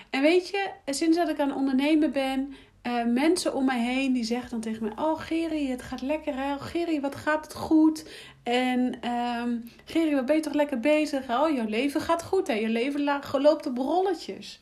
En 0.10 0.22
weet 0.22 0.50
je, 0.50 0.70
sinds 0.86 1.18
dat 1.18 1.30
ik 1.30 1.40
aan 1.40 1.56
ondernemen 1.56 2.12
ben, 2.12 2.56
uh, 2.88 3.06
mensen 3.06 3.54
om 3.54 3.66
mij 3.66 3.80
heen 3.80 4.14
die 4.14 4.24
zeggen 4.24 4.50
dan 4.50 4.60
tegen 4.60 4.84
mij: 4.84 5.06
Oh, 5.06 5.20
Geri, 5.20 5.70
het 5.70 5.82
gaat 5.82 6.02
lekker. 6.02 6.36
Hè? 6.36 6.60
Geri, 6.60 7.00
wat 7.00 7.16
gaat 7.16 7.44
het 7.44 7.54
goed? 7.54 8.10
En 8.44 9.10
um, 9.42 9.70
Geri, 9.86 10.16
wat 10.16 10.26
ben 10.26 10.36
je 10.36 10.42
toch 10.42 10.54
lekker 10.54 10.80
bezig? 10.80 11.30
Oh, 11.30 11.56
jouw 11.56 11.68
leven 11.68 12.02
gaat 12.02 12.24
goed. 12.24 12.48
Hè? 12.48 12.54
Je 12.54 12.70
leven 12.70 13.22
loopt 13.32 13.66
op 13.66 13.78
rolletjes. 13.78 14.60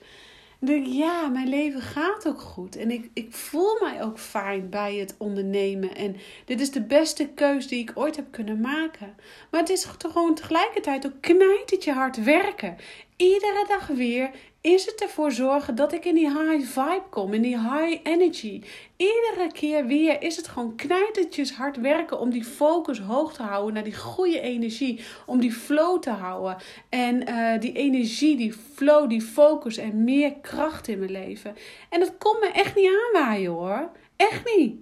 Dan 0.59 0.73
denk 0.73 0.85
ik, 0.85 0.93
ja, 0.93 1.27
mijn 1.27 1.47
leven 1.47 1.81
gaat 1.81 2.27
ook 2.27 2.41
goed. 2.41 2.75
En 2.75 2.91
ik, 2.91 3.09
ik 3.13 3.33
voel 3.33 3.79
mij 3.81 4.03
ook 4.03 4.19
fijn 4.19 4.69
bij 4.69 4.95
het 4.95 5.15
ondernemen. 5.17 5.95
En 5.95 6.15
dit 6.45 6.61
is 6.61 6.71
de 6.71 6.83
beste 6.83 7.27
keus 7.27 7.67
die 7.67 7.79
ik 7.79 7.91
ooit 7.93 8.15
heb 8.15 8.31
kunnen 8.31 8.61
maken. 8.61 9.15
Maar 9.51 9.59
het 9.59 9.69
is 9.69 9.87
toch 9.97 10.11
gewoon 10.11 10.35
tegelijkertijd 10.35 11.05
ook 11.05 11.21
knijt 11.21 11.83
je 11.83 11.91
hard 11.91 12.23
werken. 12.23 12.75
Iedere 13.15 13.65
dag 13.67 13.87
weer 13.87 14.31
is 14.63 14.85
het 14.85 15.01
ervoor 15.01 15.31
zorgen 15.31 15.75
dat 15.75 15.93
ik 15.93 16.05
in 16.05 16.15
die 16.15 16.27
high 16.27 16.65
vibe 16.65 17.03
kom, 17.09 17.33
in 17.33 17.41
die 17.41 17.59
high 17.59 17.99
energy. 18.03 18.61
Iedere 18.97 19.51
keer 19.51 19.85
weer 19.85 20.21
is 20.21 20.35
het 20.35 20.47
gewoon 20.47 20.75
knijtertjes 20.75 21.53
hard 21.53 21.77
werken 21.77 22.19
om 22.19 22.29
die 22.29 22.43
focus 22.43 22.99
hoog 22.99 23.33
te 23.33 23.43
houden 23.43 23.73
naar 23.73 23.83
die 23.83 23.97
goede 23.97 24.39
energie, 24.39 24.99
om 25.25 25.39
die 25.39 25.51
flow 25.51 26.01
te 26.01 26.09
houden. 26.09 26.57
En 26.89 27.29
uh, 27.29 27.59
die 27.59 27.73
energie, 27.73 28.37
die 28.37 28.53
flow, 28.53 29.09
die 29.09 29.21
focus 29.21 29.77
en 29.77 30.03
meer 30.03 30.33
kracht 30.41 30.87
in 30.87 30.99
mijn 30.99 31.11
leven. 31.11 31.55
En 31.89 31.99
dat 31.99 32.17
komt 32.17 32.39
me 32.39 32.47
echt 32.47 32.75
niet 32.75 32.91
aanwaaien 33.05 33.51
hoor. 33.51 33.89
Echt 34.15 34.55
niet. 34.55 34.75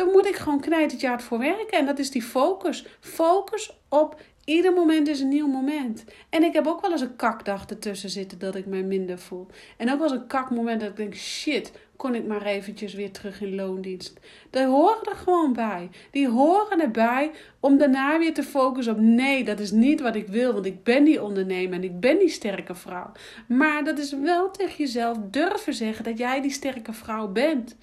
Dan 0.00 0.10
moet 0.10 0.26
ik 0.26 0.36
gewoon 0.36 0.60
knijtertje 0.60 1.08
hard 1.08 1.22
voor 1.22 1.38
werken. 1.38 1.78
En 1.78 1.86
dat 1.86 1.98
is 1.98 2.10
die 2.10 2.22
focus. 2.22 2.86
Focus 3.00 3.76
op 3.88 4.20
Ieder 4.44 4.72
moment 4.72 5.08
is 5.08 5.20
een 5.20 5.28
nieuw 5.28 5.46
moment. 5.46 6.04
En 6.30 6.42
ik 6.42 6.52
heb 6.52 6.66
ook 6.66 6.80
wel 6.80 6.90
eens 6.92 7.00
een 7.00 7.16
kakdag 7.16 7.66
ertussen 7.66 8.10
zitten 8.10 8.38
dat 8.38 8.54
ik 8.54 8.66
mij 8.66 8.82
minder 8.82 9.18
voel. 9.18 9.46
En 9.76 9.92
ook 9.92 9.98
wel 9.98 10.10
eens 10.10 10.20
een 10.20 10.26
kakmoment 10.26 10.80
dat 10.80 10.90
ik 10.90 10.96
denk: 10.96 11.14
shit, 11.14 11.72
kon 11.96 12.14
ik 12.14 12.26
maar 12.26 12.42
eventjes 12.42 12.94
weer 12.94 13.10
terug 13.10 13.40
in 13.40 13.54
loondienst. 13.54 14.20
Die 14.50 14.64
horen 14.64 15.04
er 15.10 15.16
gewoon 15.16 15.52
bij. 15.52 15.90
Die 16.10 16.28
horen 16.28 16.80
erbij 16.80 17.30
om 17.60 17.78
daarna 17.78 18.18
weer 18.18 18.34
te 18.34 18.42
focussen 18.42 18.94
op: 18.94 19.00
nee, 19.00 19.44
dat 19.44 19.60
is 19.60 19.70
niet 19.70 20.00
wat 20.00 20.14
ik 20.14 20.26
wil, 20.26 20.52
want 20.52 20.66
ik 20.66 20.82
ben 20.84 21.04
die 21.04 21.22
ondernemer 21.22 21.74
en 21.74 21.84
ik 21.84 22.00
ben 22.00 22.18
die 22.18 22.28
sterke 22.28 22.74
vrouw. 22.74 23.12
Maar 23.48 23.84
dat 23.84 23.98
is 23.98 24.12
wel 24.12 24.50
tegen 24.50 24.76
jezelf 24.76 25.18
durven 25.30 25.74
zeggen 25.74 26.04
dat 26.04 26.18
jij 26.18 26.40
die 26.40 26.50
sterke 26.50 26.92
vrouw 26.92 27.28
bent. 27.28 27.76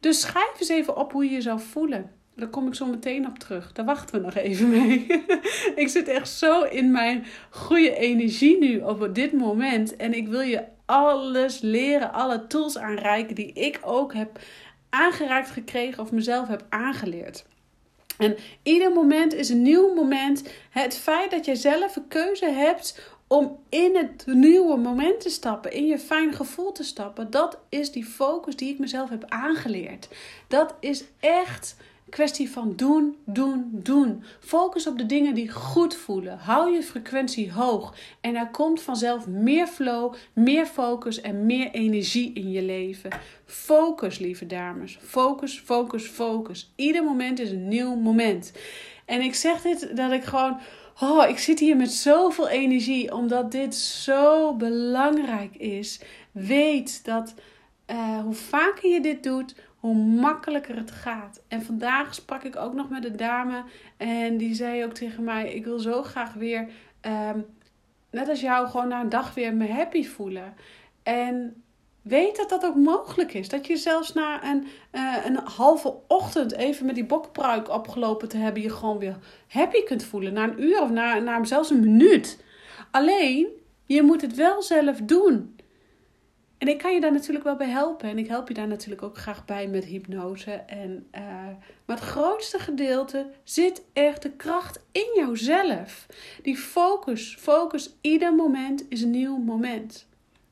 Dus 0.00 0.20
schrijf 0.20 0.60
eens 0.60 0.68
even 0.68 0.96
op 0.96 1.12
hoe 1.12 1.24
je 1.24 1.30
je 1.30 1.40
zou 1.40 1.60
voelen. 1.60 2.10
Daar 2.36 2.48
kom 2.48 2.66
ik 2.66 2.74
zo 2.74 2.86
meteen 2.86 3.26
op 3.26 3.38
terug. 3.38 3.72
Daar 3.72 3.84
wachten 3.84 4.14
we 4.14 4.24
nog 4.24 4.34
even 4.34 4.70
mee. 4.70 5.06
ik 5.82 5.88
zit 5.88 6.08
echt 6.08 6.30
zo 6.30 6.62
in 6.62 6.90
mijn 6.90 7.24
goede 7.50 7.96
energie 7.96 8.58
nu 8.58 8.78
op 8.80 9.14
dit 9.14 9.32
moment. 9.32 9.96
En 9.96 10.14
ik 10.14 10.28
wil 10.28 10.40
je 10.40 10.64
alles 10.86 11.60
leren, 11.60 12.12
alle 12.12 12.46
tools 12.46 12.78
aanreiken 12.78 13.34
die 13.34 13.52
ik 13.52 13.80
ook 13.82 14.14
heb 14.14 14.38
aangeraakt 14.90 15.50
gekregen 15.50 16.02
of 16.02 16.12
mezelf 16.12 16.48
heb 16.48 16.64
aangeleerd. 16.68 17.44
En 18.18 18.36
ieder 18.62 18.92
moment 18.92 19.34
is 19.34 19.48
een 19.48 19.62
nieuw 19.62 19.94
moment. 19.94 20.42
Het 20.70 20.96
feit 20.96 21.30
dat 21.30 21.44
jij 21.44 21.54
zelf 21.54 21.96
een 21.96 22.08
keuze 22.08 22.50
hebt 22.50 23.16
om 23.28 23.58
in 23.68 23.96
het 23.96 24.26
nieuwe 24.26 24.76
moment 24.76 25.20
te 25.20 25.30
stappen, 25.30 25.72
in 25.72 25.86
je 25.86 25.98
fijn 25.98 26.32
gevoel 26.32 26.72
te 26.72 26.84
stappen, 26.84 27.30
dat 27.30 27.58
is 27.68 27.92
die 27.92 28.04
focus 28.04 28.56
die 28.56 28.72
ik 28.72 28.78
mezelf 28.78 29.10
heb 29.10 29.24
aangeleerd. 29.28 30.08
Dat 30.48 30.74
is 30.80 31.04
echt 31.20 31.76
kwestie 32.08 32.50
van 32.50 32.72
doen, 32.76 33.16
doen, 33.24 33.70
doen. 33.72 34.22
Focus 34.40 34.86
op 34.86 34.98
de 34.98 35.06
dingen 35.06 35.34
die 35.34 35.50
goed 35.50 35.94
voelen. 35.94 36.38
Hou 36.38 36.72
je 36.72 36.82
frequentie 36.82 37.52
hoog. 37.52 37.94
En 38.20 38.36
er 38.36 38.50
komt 38.50 38.82
vanzelf 38.82 39.26
meer 39.26 39.66
flow, 39.66 40.14
meer 40.32 40.66
focus 40.66 41.20
en 41.20 41.46
meer 41.46 41.70
energie 41.70 42.32
in 42.32 42.50
je 42.50 42.62
leven. 42.62 43.10
Focus, 43.44 44.18
lieve 44.18 44.46
dames. 44.46 44.98
Focus, 45.02 45.62
focus, 45.64 46.06
focus. 46.06 46.72
Ieder 46.76 47.04
moment 47.04 47.38
is 47.38 47.50
een 47.50 47.68
nieuw 47.68 47.94
moment. 47.94 48.52
En 49.04 49.20
ik 49.20 49.34
zeg 49.34 49.62
dit 49.62 49.96
dat 49.96 50.12
ik 50.12 50.24
gewoon. 50.24 50.58
Oh, 51.00 51.28
ik 51.28 51.38
zit 51.38 51.58
hier 51.58 51.76
met 51.76 51.92
zoveel 51.92 52.48
energie, 52.48 53.14
omdat 53.14 53.50
dit 53.52 53.74
zo 53.74 54.54
belangrijk 54.54 55.56
is. 55.56 56.00
Weet 56.32 57.04
dat 57.04 57.34
uh, 57.90 58.20
hoe 58.20 58.34
vaker 58.34 58.90
je 58.90 59.00
dit 59.00 59.22
doet, 59.22 59.54
hoe 59.76 59.94
makkelijker 59.94 60.76
het 60.76 60.90
gaat. 60.90 61.42
En 61.48 61.62
vandaag 61.62 62.14
sprak 62.14 62.42
ik 62.42 62.56
ook 62.56 62.74
nog 62.74 62.88
met 62.88 63.04
een 63.04 63.16
dame 63.16 63.64
en 63.96 64.36
die 64.36 64.54
zei 64.54 64.84
ook 64.84 64.92
tegen 64.92 65.24
mij: 65.24 65.52
Ik 65.52 65.64
wil 65.64 65.78
zo 65.78 66.02
graag 66.02 66.32
weer, 66.32 66.68
um, 67.00 67.46
net 68.10 68.28
als 68.28 68.40
jou, 68.40 68.68
gewoon 68.68 68.88
na 68.88 69.00
een 69.00 69.08
dag 69.08 69.34
weer 69.34 69.54
me 69.54 69.72
happy 69.72 70.04
voelen. 70.04 70.54
En 71.02 71.62
weet 72.08 72.36
dat 72.36 72.48
dat 72.48 72.64
ook 72.64 72.74
mogelijk 72.74 73.34
is. 73.34 73.48
Dat 73.48 73.66
je 73.66 73.76
zelfs 73.76 74.12
na 74.12 74.44
een, 74.44 74.66
uh, 74.92 75.16
een 75.24 75.36
halve 75.36 75.94
ochtend 76.06 76.52
even 76.52 76.86
met 76.86 76.94
die 76.94 77.06
bokpruik 77.06 77.68
opgelopen 77.68 78.28
te 78.28 78.36
hebben, 78.36 78.62
je 78.62 78.70
gewoon 78.70 78.98
weer 78.98 79.18
happy 79.48 79.82
kunt 79.82 80.04
voelen. 80.04 80.32
Na 80.32 80.44
een 80.44 80.62
uur 80.62 80.82
of 80.82 80.90
na, 80.90 81.18
na 81.18 81.44
zelfs 81.44 81.70
een 81.70 81.80
minuut. 81.80 82.44
Alleen, 82.90 83.46
je 83.84 84.02
moet 84.02 84.20
het 84.20 84.34
wel 84.34 84.62
zelf 84.62 84.96
doen. 84.96 85.56
En 86.58 86.68
ik 86.68 86.78
kan 86.78 86.94
je 86.94 87.00
daar 87.00 87.12
natuurlijk 87.12 87.44
wel 87.44 87.56
bij 87.56 87.68
helpen. 87.68 88.08
En 88.08 88.18
ik 88.18 88.28
help 88.28 88.48
je 88.48 88.54
daar 88.54 88.68
natuurlijk 88.68 89.02
ook 89.02 89.16
graag 89.16 89.44
bij 89.44 89.68
met 89.68 89.84
hypnose. 89.84 90.50
En, 90.50 91.06
uh, 91.14 91.22
maar 91.84 91.96
het 91.96 92.04
grootste 92.04 92.58
gedeelte 92.58 93.26
zit 93.44 93.82
echt 93.92 94.22
de 94.22 94.30
kracht 94.30 94.80
in 94.92 95.12
jouzelf. 95.16 96.06
Die 96.42 96.56
focus, 96.56 97.36
focus, 97.38 97.96
ieder 98.00 98.34
moment 98.34 98.84
is 98.88 99.02
een 99.02 99.10
nieuw 99.10 99.36
moment. 99.36 100.06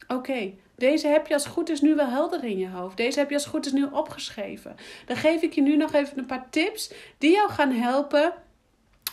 Oké, 0.09 0.53
deze 0.77 1.09
heb 1.09 1.27
je 1.27 1.35
als 1.35 1.47
goed 1.47 1.69
is 1.69 1.81
nu 1.81 1.95
wel 1.95 2.09
helder 2.09 2.45
in 2.45 2.59
je 2.59 2.69
hoofd. 2.69 2.97
Deze 2.97 3.19
heb 3.19 3.29
je 3.29 3.35
als 3.35 3.47
goed 3.47 3.67
is 3.67 3.73
nu 3.73 3.85
opgeschreven. 3.93 4.77
Dan 5.07 5.17
geef 5.17 5.43
ik 5.43 5.53
je 5.53 5.63
nu 5.63 5.77
nog 5.77 5.93
even 5.93 6.19
een 6.19 6.27
paar 6.27 6.47
tips 6.51 6.93
die 7.19 7.33
jou 7.33 7.51
gaan 7.51 7.73
helpen 7.73 8.33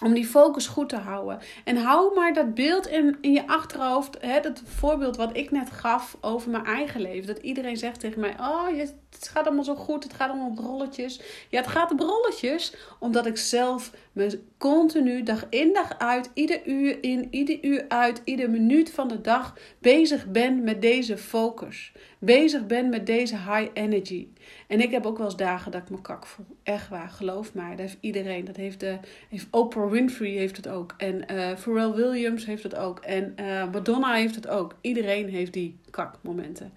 om 0.01 0.13
die 0.13 0.25
focus 0.25 0.67
goed 0.67 0.89
te 0.89 0.98
houden. 0.98 1.39
En 1.63 1.77
hou 1.77 2.15
maar 2.15 2.34
dat 2.34 2.53
beeld 2.53 2.88
in, 2.88 3.17
in 3.22 3.32
je 3.32 3.48
achterhoofd. 3.48 4.17
Hè, 4.22 4.39
dat 4.39 4.62
voorbeeld 4.65 5.15
wat 5.15 5.38
ik 5.38 5.51
net 5.51 5.72
gaf 5.72 6.17
over 6.22 6.51
mijn 6.51 6.65
eigen 6.65 7.01
leven. 7.01 7.27
Dat 7.27 7.43
iedereen 7.43 7.77
zegt 7.77 8.00
tegen 8.00 8.20
mij: 8.20 8.36
Oh, 8.39 8.67
het 9.15 9.27
gaat 9.27 9.46
allemaal 9.46 9.63
zo 9.63 9.75
goed. 9.75 10.03
Het 10.03 10.13
gaat 10.13 10.29
allemaal 10.29 10.50
op 10.50 10.58
rolletjes. 10.58 11.22
Ja, 11.50 11.60
het 11.60 11.70
gaat 11.70 11.91
op 11.91 12.00
rolletjes. 12.00 12.75
Omdat 13.00 13.25
ik 13.25 13.38
zelf 13.38 13.91
me 14.12 14.39
continu, 14.58 15.24
dag 15.24 15.46
in 15.50 15.74
dag 15.74 15.98
uit, 15.98 16.29
ieder 16.34 16.65
uur 16.65 17.03
in, 17.03 17.27
ieder 17.29 17.58
uur 17.62 17.86
uit, 17.88 18.22
ieder 18.24 18.50
minuut 18.50 18.91
van 18.91 19.08
de 19.08 19.22
dag 19.22 19.58
bezig 19.79 20.27
ben 20.27 20.63
met 20.63 20.82
deze 20.82 21.17
focus. 21.17 21.91
Bezig 22.20 22.65
ben 22.65 22.89
met 22.89 23.05
deze 23.05 23.36
high 23.36 23.70
energy. 23.74 24.27
En 24.67 24.82
ik 24.82 24.91
heb 24.91 25.05
ook 25.05 25.17
wel 25.17 25.25
eens 25.25 25.36
dagen 25.36 25.72
dat 25.72 25.82
ik 25.82 25.89
me 25.89 26.01
kak 26.01 26.25
voel. 26.25 26.46
Echt 26.63 26.89
waar, 26.89 27.10
geloof 27.10 27.53
mij. 27.53 27.70
Dat 27.70 27.79
heeft 27.79 27.98
iedereen. 28.00 28.46
Dat 28.46 28.55
heeft, 28.55 28.79
de, 28.79 28.98
heeft 29.29 29.48
Oprah 29.51 29.91
Winfrey 29.91 30.29
heeft 30.29 30.58
het 30.58 30.67
ook. 30.67 30.93
En 30.98 31.24
uh, 31.32 31.55
Pharrell 31.55 31.91
Williams 31.91 32.46
heeft 32.46 32.63
het 32.63 32.75
ook. 32.75 33.00
En 33.00 33.36
uh, 33.39 33.72
Madonna 33.72 34.13
heeft 34.13 34.36
het 34.36 34.48
ook. 34.48 34.75
Iedereen 34.82 35.29
heeft 35.29 35.53
die 35.53 35.79
kakmomenten. 35.89 36.74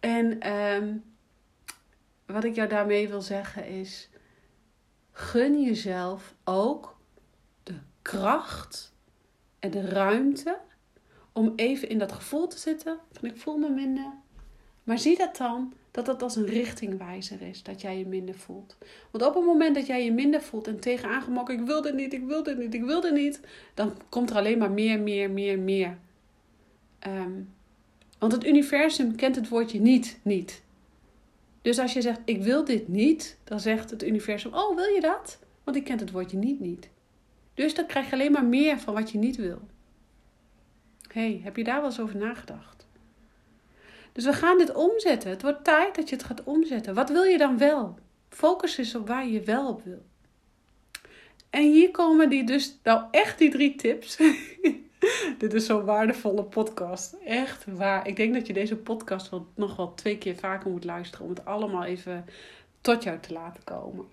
En 0.00 0.50
um, 0.50 1.02
wat 2.26 2.44
ik 2.44 2.54
jou 2.54 2.68
daarmee 2.68 3.08
wil 3.08 3.20
zeggen 3.20 3.66
is... 3.66 4.08
Gun 5.16 5.62
jezelf 5.62 6.34
ook 6.44 6.96
de 7.62 7.74
kracht 8.02 8.92
en 9.58 9.70
de 9.70 9.88
ruimte 9.88 10.58
om 11.32 11.52
even 11.56 11.88
in 11.88 11.98
dat 11.98 12.12
gevoel 12.12 12.46
te 12.46 12.58
zitten 12.58 12.98
van 13.12 13.28
ik 13.28 13.36
voel 13.36 13.56
me 13.56 13.68
minder. 13.68 14.12
Maar 14.84 14.98
zie 14.98 15.16
dat 15.16 15.36
dan 15.36 15.72
dat 15.94 16.06
dat 16.06 16.22
als 16.22 16.36
een 16.36 16.46
richtingwijzer 16.46 17.42
is, 17.42 17.62
dat 17.62 17.80
jij 17.80 17.98
je 17.98 18.06
minder 18.06 18.34
voelt. 18.34 18.76
Want 19.10 19.24
op 19.24 19.34
het 19.34 19.44
moment 19.44 19.74
dat 19.74 19.86
jij 19.86 20.04
je 20.04 20.12
minder 20.12 20.42
voelt 20.42 20.66
en 20.66 20.80
tegenaan 20.80 21.22
gemokt, 21.22 21.50
ik 21.50 21.60
wil 21.60 21.82
dit 21.82 21.94
niet, 21.94 22.12
ik 22.12 22.24
wil 22.24 22.42
dit 22.42 22.58
niet, 22.58 22.74
ik 22.74 22.84
wil 22.84 23.00
dit 23.00 23.12
niet, 23.12 23.40
dan 23.74 23.96
komt 24.08 24.30
er 24.30 24.36
alleen 24.36 24.58
maar 24.58 24.70
meer, 24.70 25.00
meer, 25.00 25.30
meer, 25.30 25.58
meer. 25.58 25.98
Um, 27.06 27.54
want 28.18 28.32
het 28.32 28.46
universum 28.46 29.16
kent 29.16 29.36
het 29.36 29.48
woordje 29.48 29.80
niet, 29.80 30.18
niet. 30.22 30.62
Dus 31.64 31.78
als 31.78 31.92
je 31.92 32.02
zegt, 32.02 32.20
ik 32.24 32.42
wil 32.42 32.64
dit 32.64 32.88
niet, 32.88 33.38
dan 33.44 33.60
zegt 33.60 33.90
het 33.90 34.02
universum, 34.02 34.54
oh, 34.54 34.76
wil 34.76 34.84
je 34.94 35.00
dat? 35.00 35.38
Want 35.62 35.76
ik 35.76 35.84
kent 35.84 36.00
het 36.00 36.10
woordje 36.10 36.36
niet, 36.36 36.60
niet. 36.60 36.88
Dus 37.54 37.74
dan 37.74 37.86
krijg 37.86 38.06
je 38.06 38.12
alleen 38.12 38.32
maar 38.32 38.44
meer 38.44 38.78
van 38.78 38.94
wat 38.94 39.10
je 39.10 39.18
niet 39.18 39.36
wil. 39.36 39.60
hey, 41.08 41.40
heb 41.44 41.56
je 41.56 41.64
daar 41.64 41.80
wel 41.80 41.84
eens 41.84 42.00
over 42.00 42.16
nagedacht? 42.16 42.86
Dus 44.12 44.24
we 44.24 44.32
gaan 44.32 44.58
dit 44.58 44.74
omzetten. 44.74 45.30
Het 45.30 45.42
wordt 45.42 45.64
tijd 45.64 45.94
dat 45.94 46.08
je 46.08 46.14
het 46.14 46.24
gaat 46.24 46.44
omzetten. 46.44 46.94
Wat 46.94 47.10
wil 47.10 47.22
je 47.22 47.38
dan 47.38 47.58
wel? 47.58 47.98
Focus 48.28 48.78
is 48.78 48.94
op 48.94 49.08
waar 49.08 49.28
je 49.28 49.40
wel 49.40 49.68
op 49.68 49.84
wil. 49.84 50.04
En 51.50 51.62
hier 51.62 51.90
komen 51.90 52.30
die 52.30 52.44
dus, 52.44 52.78
nou 52.82 53.04
echt 53.10 53.38
die 53.38 53.50
drie 53.50 53.74
tips. 53.74 54.18
Dit 55.38 55.54
is 55.54 55.66
zo'n 55.66 55.84
waardevolle 55.84 56.42
podcast. 56.42 57.16
Echt 57.24 57.64
waar. 57.64 58.08
Ik 58.08 58.16
denk 58.16 58.34
dat 58.34 58.46
je 58.46 58.52
deze 58.52 58.76
podcast 58.76 59.30
nog 59.54 59.76
wel 59.76 59.94
twee 59.94 60.18
keer 60.18 60.36
vaker 60.36 60.70
moet 60.70 60.84
luisteren 60.84 61.24
om 61.24 61.30
het 61.30 61.44
allemaal 61.44 61.84
even 61.84 62.24
tot 62.80 63.02
jou 63.02 63.18
te 63.18 63.32
laten 63.32 63.64
komen. 63.64 64.04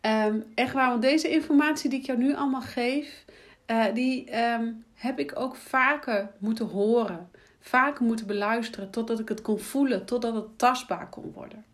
Um, 0.00 0.44
echt 0.54 0.72
waar, 0.72 0.88
want 0.88 1.02
deze 1.02 1.30
informatie 1.30 1.90
die 1.90 2.00
ik 2.00 2.06
jou 2.06 2.18
nu 2.18 2.34
allemaal 2.34 2.60
geef, 2.60 3.24
uh, 3.66 3.84
die 3.94 4.42
um, 4.42 4.84
heb 4.94 5.18
ik 5.18 5.32
ook 5.38 5.56
vaker 5.56 6.30
moeten 6.38 6.66
horen 6.66 7.28
vaker 7.66 8.04
moeten 8.04 8.26
beluisteren 8.26 8.90
totdat 8.90 9.18
ik 9.18 9.28
het 9.28 9.42
kon 9.42 9.58
voelen, 9.58 10.04
totdat 10.04 10.34
het 10.34 10.58
tastbaar 10.58 11.08
kon 11.08 11.32
worden. 11.34 11.64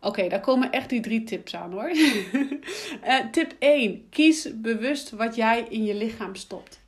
Oké, 0.00 0.28
daar 0.28 0.40
komen 0.40 0.72
echt 0.72 0.88
die 0.88 1.00
drie 1.00 1.24
tips 1.24 1.56
aan 1.56 1.72
hoor. 1.72 1.90
uh, 1.90 3.18
tip 3.32 3.54
1. 3.58 4.06
Kies 4.10 4.60
bewust 4.60 5.10
wat 5.10 5.34
jij 5.34 5.66
in 5.68 5.84
je 5.84 5.94
lichaam 5.94 6.34
stopt. 6.34 6.80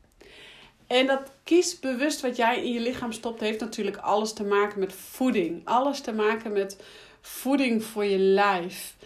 En 0.86 1.06
dat 1.06 1.32
kies 1.44 1.78
bewust 1.78 2.20
wat 2.20 2.36
jij 2.36 2.64
in 2.64 2.72
je 2.72 2.80
lichaam 2.80 3.12
stopt, 3.12 3.40
heeft 3.40 3.60
natuurlijk 3.60 3.96
alles 3.96 4.32
te 4.32 4.44
maken 4.44 4.78
met 4.78 4.92
voeding. 4.92 5.60
Alles 5.64 6.00
te 6.00 6.12
maken 6.12 6.52
met 6.52 6.82
voeding 7.20 7.84
voor 7.84 8.04
je 8.04 8.18
lijf. 8.18 8.96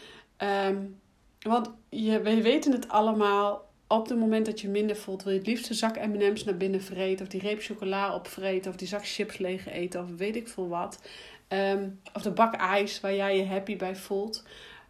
Um, 0.68 1.00
want 1.40 1.70
je, 1.88 2.20
we 2.20 2.42
weten 2.42 2.72
het 2.72 2.88
allemaal 2.88 3.66
op 3.86 4.08
het 4.08 4.18
moment 4.18 4.46
dat 4.46 4.60
je 4.60 4.68
minder 4.68 4.96
voelt, 4.96 5.22
wil 5.22 5.32
je 5.32 5.38
het 5.38 5.46
liefst 5.46 5.68
een 5.68 5.74
zak 5.74 6.06
M&M's 6.06 6.44
naar 6.44 6.56
binnen 6.56 6.82
vreten. 6.82 7.24
Of 7.26 7.32
die 7.32 7.40
reep 7.40 7.62
chocola 7.62 8.14
opvreten. 8.14 8.70
Of 8.70 8.76
die 8.76 8.88
zak 8.88 9.06
chips 9.06 9.38
leeg 9.38 9.68
eten. 9.68 10.02
Of 10.02 10.08
weet 10.16 10.36
ik 10.36 10.48
veel 10.48 10.68
wat. 10.68 11.00
Ehm, 11.48 11.88
of 12.14 12.22
de 12.22 12.30
bak 12.30 12.54
ijs 12.54 13.00
waar 13.00 13.14
jij 13.14 13.36
je 13.36 13.46
happy 13.46 13.76
bij 13.76 13.96
voelt. 13.96 14.44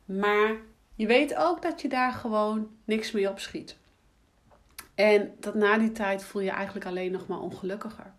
Maar 0.05 0.57
je 0.95 1.07
weet 1.07 1.35
ook 1.35 1.63
dat 1.63 1.83
je 1.83 1.89
daar 1.89 2.13
gewoon 2.13 2.69
niks 2.85 3.13
mee 3.13 3.31
opschiet. 3.31 3.77
En 4.95 5.35
dat 5.41 5.55
na 5.55 5.79
die 5.79 5.93
tijd 5.93 6.25
voel 6.25 6.43
je 6.43 6.51
eigenlijk 6.51 6.87
alleen 6.87 7.13
nog 7.13 7.27
maar 7.27 7.41
ongelukkiger. 7.41 8.13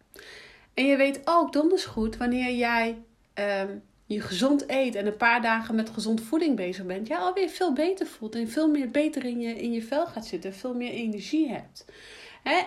En 0.74 0.86
je 0.86 0.96
weet 0.96 1.22
ook 1.26 1.54
donders 1.54 1.86
goed 1.86 2.18
wanneer 2.18 2.56
jij 2.56 2.98
um, 3.34 3.84
je 4.06 4.22
gezond 4.22 4.64
eet 4.70 4.96
en 4.96 5.06
een 5.06 5.18
paar 5.18 5.42
dagen 5.42 5.76
met 5.76 5.90
gezond 5.90 6.22
voeding 6.22 6.56
bezig 6.56 6.86
bent, 6.86 7.08
ja, 7.08 7.18
alweer 7.18 7.50
veel 7.50 7.74
beter 7.74 8.08
voelt 8.08 8.36
en 8.36 8.50
veel 8.50 8.70
meer 8.70 8.90
beter 8.90 9.26
in 9.26 9.40
je, 9.40 9.56
in 9.56 9.72
je 9.72 9.84
vel 9.84 10.08
gaat 10.08 10.26
zitten, 10.26 10.54
veel 10.54 10.74
meer 10.74 10.92
energie 10.92 11.50
hebt. 11.50 11.86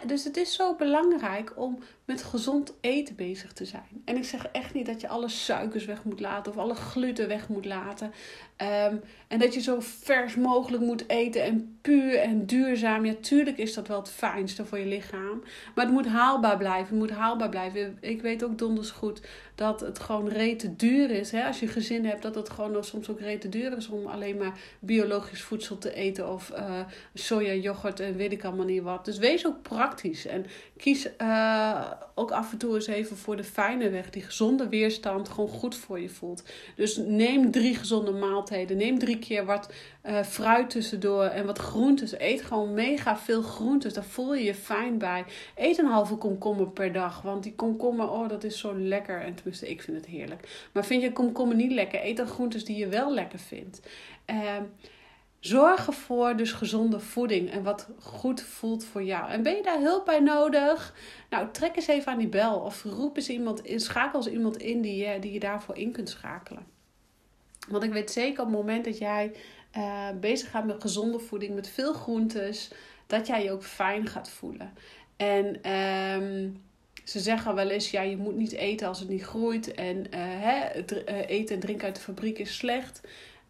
dus 0.07 0.25
het 0.25 0.37
is 0.37 0.55
zo 0.55 0.75
belangrijk 0.75 1.53
om 1.57 1.79
met 2.11 2.23
gezond 2.23 2.75
eten 2.81 3.17
bezig 3.17 3.53
te 3.53 3.65
zijn. 3.65 4.03
En 4.05 4.17
ik 4.17 4.25
zeg 4.25 4.47
echt 4.47 4.75
niet 4.75 4.87
dat 4.87 5.01
je 5.01 5.09
alle 5.09 5.29
suikers 5.29 5.85
weg 5.85 6.05
moet 6.05 6.21
laten 6.21 6.53
of 6.53 6.59
alle 6.59 6.75
gluten 6.75 7.29
weg 7.29 7.49
moet 7.49 7.65
laten. 7.65 8.13
Ehm, 8.57 8.97
en 9.29 9.39
dat 9.39 9.55
je 9.55 9.61
zo 9.61 9.77
vers 9.81 10.35
mogelijk 10.35 10.83
moet 10.83 11.09
eten 11.09 11.43
en 11.43 11.79
puur 11.81 12.19
en 12.19 12.47
duurzaam. 12.47 13.05
Ja, 13.05 13.15
tuurlijk 13.21 13.59
is 13.59 13.75
dat 13.75 13.89
wel 13.89 13.99
het 13.99 14.11
fijnste 14.11 14.65
voor 14.65 14.79
je 14.79 14.87
lichaam. 14.87 15.43
Maar 15.75 15.85
het 15.85 15.95
moet 15.95 16.07
haalbaar 16.07 16.57
blijven. 16.57 16.89
Het 16.89 16.99
moet 16.99 17.19
haalbaar 17.19 17.49
blijven. 17.49 17.99
Ik 18.01 18.23
weet 18.23 18.45
ook 18.45 18.59
donders 18.59 18.91
goed 18.91 19.21
dat 19.55 19.81
het 19.81 19.99
gewoon 19.99 20.29
rete 20.29 20.77
duur 20.77 21.11
is. 21.11 21.31
Hè? 21.31 21.47
Als 21.47 21.61
je 21.61 21.67
gezin 21.67 22.05
hebt, 22.07 22.23
dat 22.23 22.35
het 22.35 22.51
gewoon 22.51 22.85
soms 22.85 23.11
ook 23.11 23.21
rete 23.21 23.49
duur 23.49 23.77
is 23.77 23.89
om 23.89 24.07
alleen 24.07 24.37
maar 24.37 24.59
biologisch 24.79 25.43
voedsel 25.43 25.79
te 25.79 25.95
eten. 25.95 26.33
Of 26.33 26.51
uh, 26.51 26.81
soja, 27.15 27.53
yoghurt 27.53 28.01
en 28.01 28.17
weet 28.17 28.33
ik 28.33 28.45
allemaal 28.45 28.67
niet 28.67 28.83
wat. 28.83 29.05
Dus 29.05 29.19
wees 29.19 29.47
ook 29.47 29.63
praktisch. 29.63 30.27
En 30.27 30.47
kies 30.77 31.09
uh, 31.19 31.91
ook 32.15 32.31
af 32.31 32.53
en 32.53 32.59
toe 32.59 32.75
eens 32.75 32.87
even 32.87 33.17
voor 33.17 33.37
de 33.37 33.45
fijne 33.45 33.91
weg. 33.91 34.11
Die 34.11 34.23
gezonde 34.23 34.69
weerstand 34.69 35.29
gewoon 35.29 35.49
goed 35.49 35.77
voor 35.77 36.01
je 36.01 36.09
voelt. 36.09 36.45
Dus 36.77 36.97
neem 36.97 37.51
drie 37.51 37.75
gezonde 37.75 38.11
maaltijden. 38.11 38.77
Neem 38.77 38.99
drie 38.99 39.19
keer 39.19 39.45
wat 39.45 39.73
uh, 40.05 40.23
fruit 40.23 40.71
tussendoor 40.71 41.25
en 41.25 41.47
wat 41.47 41.59
groentes. 41.59 42.19
Eet 42.19 42.43
gewoon 42.43 42.75
mega 42.75 43.17
veel 43.17 43.43
groentes. 43.43 43.95
Daar 43.95 44.05
voel 44.05 44.35
je 44.35 44.45
je 44.45 44.55
fijn 44.55 44.99
bij. 44.99 45.25
Eet 45.57 45.79
een 45.79 45.87
halve 45.87 46.17
komkommer 46.17 46.69
per 46.69 46.93
dag. 46.93 47.23
Want 47.23 47.43
die 47.43 47.55
komkommer, 47.55 48.11
oh 48.11 48.29
dat 48.29 48.45
is 48.45 48.59
zo 48.59 48.79
lekker. 48.79 49.21
En 49.21 49.35
tenminste, 49.35 49.71
ik 49.71 49.83
vind 49.83 49.97
het 49.97 50.07
heerlijk. 50.07 50.69
Maar 50.73 50.85
vind 50.85 51.03
je 51.03 51.13
komkommer 51.13 51.57
niet 51.57 51.73
lekker? 51.73 52.05
Eet 52.05 52.17
dan 52.17 52.27
groentes 52.27 52.65
die 52.65 52.77
je 52.77 52.89
wel 52.89 53.15
lekker 53.15 53.39
vindt. 53.39 53.81
Uh, 54.27 54.57
Zorg 55.41 55.87
ervoor 55.87 56.37
dus 56.37 56.53
gezonde 56.53 57.01
voeding 57.01 57.51
en 57.51 57.63
wat 57.63 57.89
goed 57.99 58.43
voelt 58.43 58.85
voor 58.85 59.03
jou. 59.03 59.31
En 59.31 59.43
ben 59.43 59.57
je 59.57 59.63
daar 59.63 59.81
hulp 59.81 60.05
bij 60.05 60.21
nodig? 60.21 60.95
Nou, 61.31 61.49
trek 61.53 61.77
eens 61.77 61.87
even 61.87 62.13
aan 62.13 62.19
die 62.19 62.29
bel 62.29 62.59
of 62.59 62.85
roep 62.85 63.17
eens 63.17 63.29
iemand 63.29 63.65
in, 63.65 63.81
schakel 63.81 64.19
eens 64.19 64.33
iemand 64.33 64.57
in 64.57 64.81
die 64.81 64.97
je, 64.97 65.19
die 65.19 65.33
je 65.33 65.41
daarvoor 65.41 65.77
in 65.77 65.93
kunt 65.93 66.09
schakelen. 66.09 66.67
Want 67.69 67.83
ik 67.83 67.93
weet 67.93 68.11
zeker 68.11 68.41
op 68.41 68.47
het 68.47 68.57
moment 68.57 68.85
dat 68.85 68.99
jij 68.99 69.33
uh, 69.77 70.09
bezig 70.21 70.51
gaat 70.51 70.65
met 70.65 70.81
gezonde 70.81 71.19
voeding, 71.19 71.55
met 71.55 71.69
veel 71.69 71.93
groentes, 71.93 72.71
dat 73.07 73.27
jij 73.27 73.45
je 73.45 73.53
ook 73.53 73.65
fijn 73.65 74.07
gaat 74.07 74.31
voelen. 74.31 74.73
En 75.17 75.71
um, 75.73 76.63
ze 77.05 77.21
zeggen 77.21 77.55
wel 77.55 77.69
eens, 77.69 77.91
ja, 77.91 78.01
je 78.03 78.17
moet 78.17 78.37
niet 78.37 78.53
eten 78.53 78.89
als 78.89 79.01
het 79.01 79.09
niet 79.09 79.23
groeit. 79.23 79.75
En 79.75 80.07
hè, 80.17 80.59
eh, 80.59 81.29
eten 81.29 81.55
en 81.55 81.61
drinken 81.61 81.87
uit 81.87 81.97
de 81.97 82.03
fabriek 82.03 82.39
is 82.39 82.57
slecht 82.57 83.01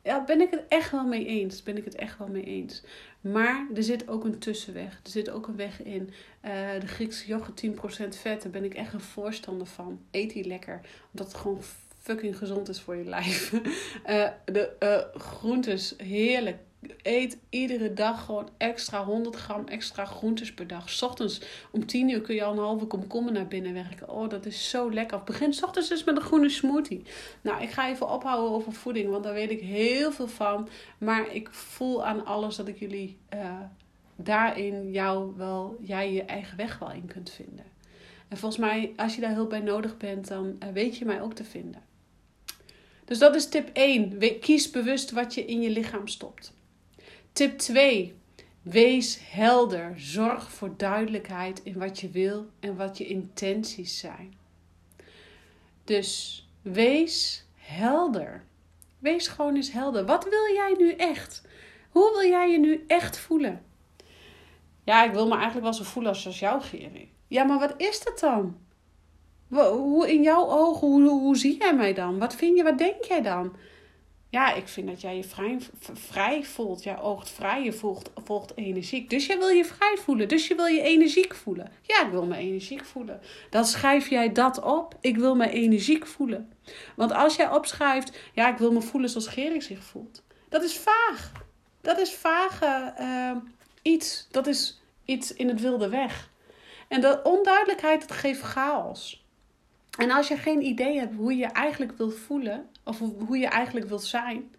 ja, 0.02 0.24
ben 0.24 0.40
ik 0.40 0.50
het 0.50 0.64
echt 0.68 0.90
wel 0.90 1.06
mee 1.06 1.26
eens. 1.26 1.62
Ben 1.62 1.76
ik 1.76 1.84
het 1.84 1.94
echt 1.94 2.18
wel 2.18 2.28
mee 2.28 2.44
eens. 2.44 2.82
Maar 3.20 3.66
er 3.74 3.82
zit 3.82 4.08
ook 4.08 4.24
een 4.24 4.38
tussenweg. 4.38 5.00
Er 5.04 5.10
zit 5.10 5.30
ook 5.30 5.46
een 5.46 5.56
weg 5.56 5.82
in. 5.82 6.10
Uh, 6.44 6.80
de 6.80 6.86
Griekse 6.86 7.26
yoghurt 7.26 7.64
10% 7.66 7.68
vet. 8.08 8.42
Daar 8.42 8.52
ben 8.52 8.64
ik 8.64 8.74
echt 8.74 8.92
een 8.92 9.00
voorstander 9.00 9.66
van. 9.66 10.00
Eet 10.10 10.32
die 10.32 10.44
lekker. 10.44 10.80
Omdat 11.12 11.32
het 11.32 11.40
gewoon 11.40 11.62
fucking 11.98 12.38
gezond 12.38 12.68
is 12.68 12.80
voor 12.80 12.96
je 12.96 13.04
lijf. 13.04 13.52
Uh, 13.52 13.60
de 14.44 14.72
uh, 14.80 15.20
groentes, 15.20 15.94
heerlijk 15.96 16.58
eet 17.02 17.38
iedere 17.48 17.92
dag 17.92 18.24
gewoon 18.24 18.48
extra 18.56 19.04
100 19.04 19.36
gram 19.36 19.66
extra 19.66 20.04
groentes 20.04 20.54
per 20.54 20.66
dag. 20.66 20.90
S 20.90 21.02
ochtends 21.02 21.40
om 21.70 21.86
10 21.86 22.08
uur 22.08 22.20
kun 22.20 22.34
je 22.34 22.44
al 22.44 22.52
een 22.52 22.58
halve 22.58 22.84
komkommer 22.84 23.32
naar 23.32 23.46
binnen 23.46 23.74
werken. 23.74 24.08
Oh, 24.08 24.28
dat 24.28 24.46
is 24.46 24.70
zo 24.70 24.92
lekker. 24.92 25.22
Begin 25.22 25.52
s 25.52 25.62
ochtends 25.62 25.88
dus 25.88 26.04
met 26.04 26.16
een 26.16 26.22
groene 26.22 26.48
smoothie. 26.48 27.02
Nou, 27.40 27.62
ik 27.62 27.70
ga 27.70 27.88
even 27.88 28.10
ophouden 28.10 28.50
over 28.50 28.72
voeding, 28.72 29.10
want 29.10 29.24
daar 29.24 29.34
weet 29.34 29.50
ik 29.50 29.60
heel 29.60 30.12
veel 30.12 30.28
van. 30.28 30.68
Maar 30.98 31.34
ik 31.34 31.48
voel 31.50 32.04
aan 32.04 32.24
alles 32.24 32.56
dat 32.56 32.68
ik 32.68 32.78
jullie 32.78 33.18
uh, 33.34 33.60
daarin 34.16 34.90
jou 34.90 35.36
wel, 35.36 35.76
jij 35.80 36.12
je 36.12 36.22
eigen 36.22 36.56
weg 36.56 36.78
wel 36.78 36.92
in 36.92 37.06
kunt 37.06 37.30
vinden. 37.30 37.64
En 38.28 38.36
volgens 38.36 38.60
mij, 38.60 38.92
als 38.96 39.14
je 39.14 39.20
daar 39.20 39.34
hulp 39.34 39.48
bij 39.48 39.60
nodig 39.60 39.96
bent, 39.96 40.28
dan 40.28 40.56
uh, 40.62 40.68
weet 40.72 40.96
je 40.96 41.04
mij 41.04 41.22
ook 41.22 41.34
te 41.34 41.44
vinden. 41.44 41.82
Dus 43.04 43.18
dat 43.18 43.34
is 43.34 43.48
tip 43.48 43.70
1. 43.72 44.18
Kies 44.40 44.70
bewust 44.70 45.10
wat 45.10 45.34
je 45.34 45.44
in 45.44 45.60
je 45.60 45.70
lichaam 45.70 46.08
stopt. 46.08 46.52
Tip 47.32 47.58
2. 47.58 48.14
Wees 48.62 49.18
helder. 49.30 49.92
Zorg 49.96 50.50
voor 50.52 50.76
duidelijkheid 50.76 51.60
in 51.62 51.78
wat 51.78 52.00
je 52.00 52.08
wil 52.08 52.46
en 52.60 52.76
wat 52.76 52.98
je 52.98 53.06
intenties 53.06 53.98
zijn. 53.98 54.34
Dus 55.84 56.44
wees 56.62 57.44
helder. 57.54 58.44
Wees 58.98 59.28
gewoon 59.28 59.56
eens 59.56 59.72
helder. 59.72 60.06
Wat 60.06 60.24
wil 60.24 60.54
jij 60.54 60.74
nu 60.78 60.92
echt? 60.92 61.42
Hoe 61.90 62.10
wil 62.10 62.30
jij 62.30 62.50
je 62.50 62.58
nu 62.58 62.84
echt 62.86 63.18
voelen? 63.18 63.64
Ja, 64.84 65.04
ik 65.04 65.12
wil 65.12 65.26
me 65.26 65.34
eigenlijk 65.34 65.64
wel 65.64 65.74
zo 65.74 65.84
voelen 65.84 66.12
als, 66.12 66.26
als 66.26 66.38
jou, 66.38 66.62
Geri. 66.62 67.12
Ja, 67.26 67.44
maar 67.44 67.58
wat 67.58 67.74
is 67.76 68.04
dat 68.04 68.18
dan? 68.18 68.58
Hoe 69.48 70.12
in 70.12 70.22
jouw 70.22 70.48
ogen, 70.48 70.88
hoe, 70.88 71.08
hoe 71.08 71.36
zie 71.36 71.58
jij 71.58 71.74
mij 71.74 71.94
dan? 71.94 72.18
Wat 72.18 72.34
vind 72.34 72.56
je, 72.56 72.62
wat 72.62 72.78
denk 72.78 73.04
jij 73.04 73.22
dan? 73.22 73.56
Ja, 74.30 74.54
ik 74.54 74.68
vind 74.68 74.88
dat 74.88 75.00
jij 75.00 75.16
je 75.16 75.24
vrij, 75.24 75.58
vrij 75.92 76.44
voelt. 76.44 76.82
Jij 76.82 76.98
oogt 77.00 77.30
vrij, 77.30 77.62
je 77.62 77.72
volgt, 77.72 78.10
volgt 78.24 78.52
energiek. 78.56 79.10
Dus 79.10 79.26
jij 79.26 79.38
wil 79.38 79.48
je 79.48 79.64
vrij 79.64 79.96
voelen. 80.04 80.28
Dus 80.28 80.46
je 80.46 80.54
wil 80.54 80.66
je 80.66 80.80
energiek 80.80 81.34
voelen. 81.34 81.72
Ja, 81.82 82.04
ik 82.04 82.10
wil 82.10 82.26
me 82.26 82.36
energiek 82.36 82.84
voelen. 82.84 83.20
Dan 83.50 83.64
schrijf 83.64 84.08
jij 84.08 84.32
dat 84.32 84.62
op. 84.62 84.94
Ik 85.00 85.16
wil 85.16 85.34
me 85.34 85.50
energiek 85.50 86.06
voelen. 86.06 86.52
Want 86.96 87.12
als 87.12 87.36
jij 87.36 87.50
opschrijft, 87.50 88.18
ja, 88.32 88.48
ik 88.52 88.58
wil 88.58 88.72
me 88.72 88.80
voelen 88.80 89.10
zoals 89.10 89.26
Gerik 89.26 89.62
zich 89.62 89.84
voelt. 89.84 90.22
Dat 90.48 90.62
is 90.62 90.78
vaag. 90.78 91.32
Dat 91.80 91.98
is 91.98 92.12
vage 92.14 92.94
uh, 93.00 93.36
iets. 93.82 94.28
Dat 94.30 94.46
is 94.46 94.80
iets 95.04 95.32
in 95.32 95.48
het 95.48 95.60
wilde 95.60 95.88
weg. 95.88 96.30
En 96.88 97.00
de 97.00 97.20
onduidelijkheid, 97.22 98.08
dat 98.08 98.16
geeft 98.16 98.40
chaos. 98.40 99.24
En 99.98 100.10
als 100.10 100.28
je 100.28 100.36
geen 100.36 100.62
idee 100.62 100.98
hebt 100.98 101.14
hoe 101.16 101.36
je 101.36 101.46
eigenlijk 101.46 101.92
wilt 101.96 102.14
voelen, 102.14 102.68
of 102.90 102.98
hoe 102.98 103.38
je 103.38 103.46
eigenlijk 103.46 103.88
wilt 103.88 104.04
zijn, 104.04 104.54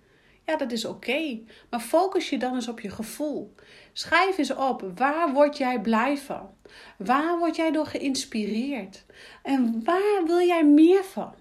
ja, 0.46 0.58
dat 0.58 0.72
is 0.72 0.86
oké. 0.86 1.40
Maar 1.70 1.80
focus 1.80 2.30
je 2.30 2.38
dan 2.38 2.56
eens 2.56 2.68
op 2.68 2.80
je 2.80 2.90
gevoel. 2.90 3.56
Schrijf 3.94 4.38
eens 4.38 4.54
op, 4.54 4.92
waar 4.96 5.34
word 5.34 5.58
jij 5.58 5.82
blij 5.82 6.18
van? 6.18 6.50
Waar 6.98 7.38
word 7.38 7.56
jij 7.56 7.72
door 7.72 7.86
geïnspireerd? 7.86 9.06
En 9.44 9.84
waar 9.84 10.24
wil 10.26 10.40
jij 10.40 10.66
meer 10.66 11.04
van? 11.04 11.34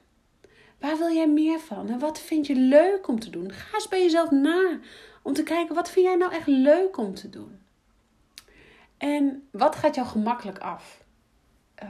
Waar 0.78 0.98
wil 0.98 1.12
jij 1.12 1.28
meer 1.28 1.60
van? 1.60 1.88
En 1.88 1.98
wat 1.98 2.20
vind 2.20 2.46
je 2.46 2.54
leuk 2.54 3.08
om 3.08 3.20
te 3.20 3.30
doen? 3.30 3.52
Ga 3.52 3.74
eens 3.74 3.88
bij 3.88 4.02
jezelf 4.02 4.30
na 4.30 4.78
om 5.22 5.32
te 5.32 5.42
kijken, 5.42 5.74
wat 5.74 5.90
vind 5.90 6.06
jij 6.06 6.16
nou 6.16 6.32
echt 6.32 6.46
leuk 6.46 6.96
om 6.96 7.14
te 7.14 7.30
doen? 7.30 7.58
En 8.96 9.48
wat 9.50 9.76
gaat 9.76 9.94
jou 9.94 10.06
gemakkelijk 10.06 10.58
af? 10.58 10.98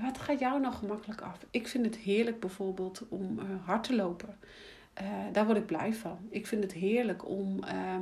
wat 0.02 0.18
gaat 0.18 0.38
jou 0.38 0.60
nou 0.60 0.74
gemakkelijk 0.74 1.20
af? 1.20 1.38
Ik 1.50 1.68
vind 1.68 1.84
het 1.84 1.96
heerlijk 1.96 2.40
bijvoorbeeld 2.40 3.02
om 3.08 3.38
uh, 3.38 3.44
hard 3.66 3.84
te 3.84 3.94
lopen. 3.94 4.38
Uh, 5.02 5.06
daar 5.32 5.46
word 5.46 5.58
ik 5.58 5.66
blij 5.66 5.94
van. 5.94 6.18
Ik 6.30 6.46
vind 6.46 6.62
het 6.62 6.72
heerlijk 6.72 7.28
om 7.28 7.64
uh, 7.64 7.96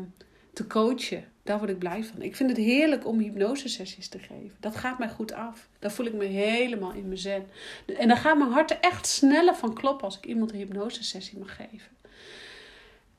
te 0.53 0.67
coachen. 0.67 1.25
Daar 1.43 1.59
word 1.59 1.71
ik 1.71 1.79
blij 1.79 2.05
van. 2.05 2.23
Ik 2.23 2.37
vind 2.37 2.51
het 2.51 2.59
heerlijk 2.59 3.07
om 3.07 3.19
hypnosesessies 3.19 4.09
te 4.09 4.19
geven. 4.19 4.57
Dat 4.61 4.77
gaat 4.77 4.99
mij 4.99 5.09
goed 5.09 5.33
af. 5.33 5.69
Daar 5.79 5.93
voel 5.93 6.07
ik 6.07 6.15
me 6.15 6.25
helemaal 6.25 6.93
in 6.93 7.07
mijn 7.07 7.19
zen. 7.19 7.47
En 7.99 8.09
dan 8.09 8.17
gaat 8.17 8.39
mijn 8.39 8.51
hart 8.51 8.81
echt 8.81 9.07
sneller 9.07 9.55
van 9.55 9.75
kloppen 9.75 10.05
als 10.05 10.19
ik 10.19 10.27
iemand 10.27 10.53
een 10.53 10.59
hypnosesessie 10.59 11.39
mag 11.39 11.57
geven. 11.57 11.97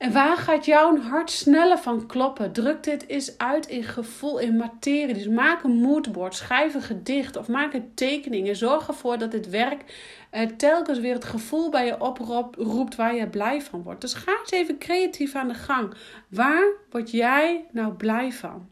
En 0.00 0.12
waar 0.12 0.36
gaat 0.36 0.64
jouw 0.64 0.98
hart 0.98 1.30
sneller 1.30 1.78
van 1.78 2.06
kloppen? 2.06 2.52
Druk 2.52 2.82
dit 2.82 3.08
eens 3.08 3.38
uit 3.38 3.66
in 3.66 3.82
gevoel, 3.82 4.38
in 4.38 4.56
materie. 4.56 5.14
Dus 5.14 5.28
maak 5.28 5.62
een 5.62 5.80
moodboard, 5.80 6.34
schrijf 6.34 6.74
een 6.74 6.82
gedicht 6.82 7.36
of 7.36 7.48
maak 7.48 7.72
een 7.72 7.94
tekening. 7.94 8.48
En 8.48 8.56
zorg 8.56 8.88
ervoor 8.88 9.18
dat 9.18 9.30
dit 9.30 9.48
werk 9.48 9.84
eh, 10.30 10.46
telkens 10.46 10.98
weer 10.98 11.14
het 11.14 11.24
gevoel 11.24 11.70
bij 11.70 11.86
je 11.86 12.00
oproept 12.00 12.94
waar 12.94 13.14
je 13.14 13.28
blij 13.28 13.62
van 13.62 13.82
wordt. 13.82 14.00
Dus 14.00 14.14
ga 14.14 14.38
eens 14.40 14.50
even 14.50 14.78
creatief 14.78 15.34
aan 15.34 15.48
de 15.48 15.54
gang. 15.54 15.94
Waar 16.28 16.72
word 16.90 17.10
jij 17.10 17.64
nou 17.72 17.92
blij 17.92 18.32
van? 18.32 18.68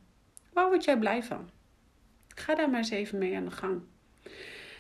Waar 0.53 0.69
word 0.69 0.85
jij 0.85 0.99
blij 0.99 1.23
van? 1.23 1.51
Ga 2.35 2.55
daar 2.55 2.71
maar 2.71 2.79
eens 2.79 2.91
even 2.91 3.19
mee 3.19 3.37
aan 3.37 3.45
de 3.45 3.51
gang. 3.51 3.81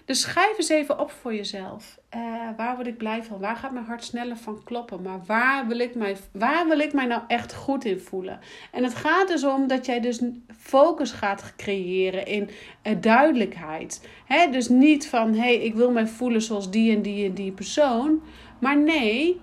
Dus 0.08 0.20
schrijf 0.20 0.58
eens 0.58 0.68
even 0.68 0.98
op 0.98 1.10
voor 1.10 1.34
jezelf. 1.34 1.98
Uh, 2.16 2.20
waar 2.56 2.74
word 2.74 2.86
ik 2.86 2.96
blij 2.96 3.22
van? 3.22 3.40
Waar 3.40 3.56
gaat 3.56 3.72
mijn 3.72 3.84
hart 3.84 4.04
sneller 4.04 4.36
van 4.36 4.64
kloppen? 4.64 5.02
Maar 5.02 5.20
waar 5.26 5.66
wil, 5.66 5.78
ik 5.78 5.94
mij, 5.94 6.16
waar 6.32 6.68
wil 6.68 6.78
ik 6.78 6.92
mij 6.92 7.06
nou 7.06 7.22
echt 7.26 7.54
goed 7.54 7.84
in 7.84 8.00
voelen? 8.00 8.40
En 8.72 8.84
het 8.84 8.94
gaat 8.94 9.28
dus 9.28 9.44
om 9.44 9.66
dat 9.66 9.86
jij 9.86 10.00
dus 10.00 10.20
focus 10.58 11.12
gaat 11.12 11.52
creëren 11.56 12.26
in 12.26 12.50
uh, 12.82 12.96
duidelijkheid. 13.00 14.08
Hè? 14.24 14.50
Dus 14.50 14.68
niet 14.68 15.08
van, 15.08 15.34
hé, 15.34 15.38
hey, 15.38 15.56
ik 15.56 15.74
wil 15.74 15.90
mij 15.90 16.06
voelen 16.06 16.42
zoals 16.42 16.70
die 16.70 16.96
en 16.96 17.02
die 17.02 17.26
en 17.28 17.34
die 17.34 17.52
persoon. 17.52 18.22
Maar 18.60 18.78
nee, 18.78 19.40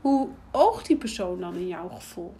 hoe 0.00 0.28
oogt 0.52 0.86
die 0.86 0.96
persoon 0.96 1.40
dan 1.40 1.54
in 1.54 1.68
jouw 1.68 1.88
gevoel? 1.88 2.34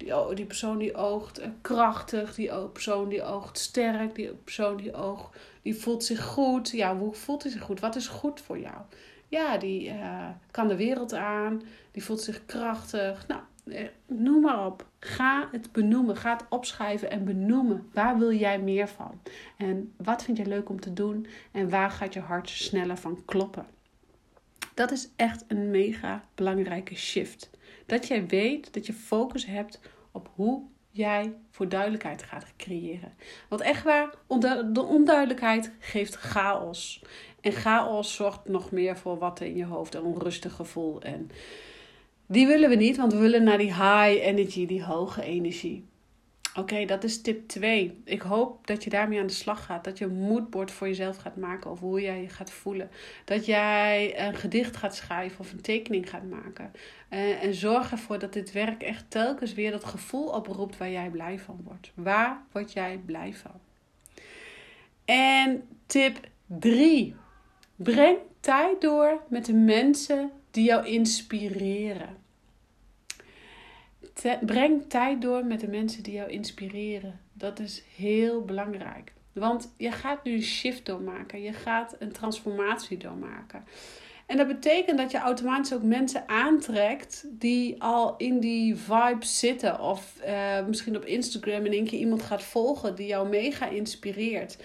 Die, 0.00 0.34
die 0.34 0.44
persoon 0.44 0.78
die 0.78 0.94
oogt 0.94 1.40
krachtig, 1.60 2.34
die 2.34 2.68
persoon 2.72 3.08
die 3.08 3.22
oogt 3.22 3.58
sterk, 3.58 4.14
die 4.14 4.28
persoon 4.44 4.76
die 4.76 4.94
oogt 4.94 5.36
die 5.62 5.76
voelt 5.76 6.04
zich 6.04 6.24
goed. 6.24 6.70
Ja, 6.70 6.96
hoe 6.96 7.14
voelt 7.14 7.42
hij 7.42 7.52
zich 7.52 7.62
goed? 7.62 7.80
Wat 7.80 7.96
is 7.96 8.06
goed 8.06 8.40
voor 8.40 8.58
jou? 8.58 8.76
ja, 9.30 9.58
die 9.58 9.92
kan 10.50 10.68
de 10.68 10.76
wereld 10.76 11.14
aan, 11.14 11.62
die 11.90 12.04
voelt 12.04 12.20
zich 12.20 12.46
krachtig. 12.46 13.26
Nou, 13.26 13.40
noem 14.06 14.40
maar 14.40 14.66
op. 14.66 14.86
Ga 14.98 15.48
het 15.52 15.72
benoemen. 15.72 16.16
Ga 16.16 16.32
het 16.32 16.44
opschrijven 16.48 17.10
en 17.10 17.24
benoemen. 17.24 17.88
Waar 17.92 18.18
wil 18.18 18.32
jij 18.32 18.58
meer 18.58 18.88
van? 18.88 19.20
En 19.56 19.92
wat 19.96 20.22
vind 20.24 20.36
je 20.36 20.46
leuk 20.46 20.68
om 20.68 20.80
te 20.80 20.92
doen? 20.92 21.26
En 21.52 21.70
waar 21.70 21.90
gaat 21.90 22.14
je 22.14 22.20
hart 22.20 22.48
sneller 22.48 22.96
van 22.96 23.22
kloppen? 23.24 23.66
Dat 24.74 24.90
is 24.90 25.08
echt 25.16 25.44
een 25.48 25.70
mega 25.70 26.24
belangrijke 26.34 26.94
shift. 26.94 27.50
Dat 27.90 28.06
jij 28.06 28.26
weet 28.26 28.72
dat 28.72 28.86
je 28.86 28.92
focus 28.92 29.46
hebt 29.46 29.80
op 30.12 30.30
hoe 30.34 30.62
jij 30.90 31.34
voor 31.50 31.68
duidelijkheid 31.68 32.22
gaat 32.22 32.46
creëren. 32.56 33.12
Want 33.48 33.60
echt 33.60 33.82
waar, 33.82 34.14
de 34.72 34.82
onduidelijkheid 34.82 35.72
geeft 35.78 36.14
chaos. 36.14 37.02
En 37.40 37.52
chaos 37.52 38.14
zorgt 38.14 38.48
nog 38.48 38.70
meer 38.70 38.96
voor 38.96 39.18
wat 39.18 39.40
in 39.40 39.56
je 39.56 39.64
hoofd, 39.64 39.94
een 39.94 40.02
onrustig 40.02 40.52
gevoel. 40.52 41.00
En 41.02 41.30
die 42.26 42.46
willen 42.46 42.68
we 42.68 42.74
niet, 42.74 42.96
want 42.96 43.12
we 43.12 43.18
willen 43.18 43.44
naar 43.44 43.58
die 43.58 43.74
high 43.74 44.26
energy, 44.26 44.66
die 44.66 44.84
hoge 44.84 45.22
energie. 45.22 45.84
Oké, 46.54 46.84
dat 46.84 47.04
is 47.04 47.22
tip 47.22 47.48
2. 47.48 48.00
Ik 48.04 48.22
hoop 48.22 48.66
dat 48.66 48.84
je 48.84 48.90
daarmee 48.90 49.20
aan 49.20 49.26
de 49.26 49.32
slag 49.32 49.64
gaat. 49.64 49.84
Dat 49.84 49.98
je 49.98 50.04
een 50.04 50.18
moodboard 50.18 50.70
voor 50.70 50.86
jezelf 50.86 51.16
gaat 51.16 51.36
maken 51.36 51.70
over 51.70 51.86
hoe 51.86 52.00
jij 52.00 52.20
je 52.20 52.28
gaat 52.28 52.50
voelen. 52.50 52.90
Dat 53.24 53.46
jij 53.46 54.20
een 54.26 54.34
gedicht 54.34 54.76
gaat 54.76 54.96
schrijven 54.96 55.40
of 55.40 55.52
een 55.52 55.60
tekening 55.60 56.10
gaat 56.10 56.28
maken. 56.28 56.72
Uh, 57.10 57.44
en 57.44 57.54
zorg 57.54 57.90
ervoor 57.90 58.18
dat 58.18 58.32
dit 58.32 58.52
werk 58.52 58.82
echt 58.82 59.04
telkens 59.08 59.54
weer 59.54 59.70
dat 59.70 59.84
gevoel 59.84 60.28
oproept 60.28 60.76
waar 60.76 60.90
jij 60.90 61.10
blij 61.10 61.38
van 61.38 61.60
wordt. 61.64 61.92
Waar 61.94 62.42
word 62.52 62.72
jij 62.72 63.00
blij 63.06 63.34
van? 63.34 63.60
En 65.04 65.68
tip 65.86 66.20
3. 66.46 67.14
Breng 67.76 68.18
tijd 68.40 68.80
door 68.80 69.20
met 69.28 69.44
de 69.44 69.54
mensen 69.54 70.30
die 70.50 70.64
jou 70.64 70.86
inspireren 70.86 72.16
breng 74.40 74.82
tijd 74.88 75.22
door 75.22 75.44
met 75.44 75.60
de 75.60 75.68
mensen 75.68 76.02
die 76.02 76.12
jou 76.14 76.30
inspireren. 76.30 77.20
Dat 77.32 77.58
is 77.58 77.82
heel 77.96 78.44
belangrijk. 78.44 79.12
Want 79.32 79.74
je 79.76 79.92
gaat 79.92 80.24
nu 80.24 80.32
een 80.32 80.42
shift 80.42 80.86
doormaken. 80.86 81.42
Je 81.42 81.52
gaat 81.52 81.96
een 81.98 82.12
transformatie 82.12 82.96
doormaken. 82.96 83.64
En 84.26 84.36
dat 84.36 84.46
betekent 84.46 84.98
dat 84.98 85.10
je 85.10 85.18
automatisch 85.18 85.72
ook 85.72 85.82
mensen 85.82 86.28
aantrekt 86.28 87.24
die 87.28 87.82
al 87.82 88.16
in 88.16 88.40
die 88.40 88.76
vibe 88.76 89.24
zitten. 89.24 89.80
Of 89.80 90.14
uh, 90.26 90.66
misschien 90.66 90.96
op 90.96 91.04
Instagram 91.04 91.64
in 91.64 91.72
één 91.72 91.86
keer 91.86 91.98
iemand 91.98 92.22
gaat 92.22 92.42
volgen 92.42 92.94
die 92.94 93.06
jou 93.06 93.28
mega 93.28 93.68
inspireert. 93.68 94.58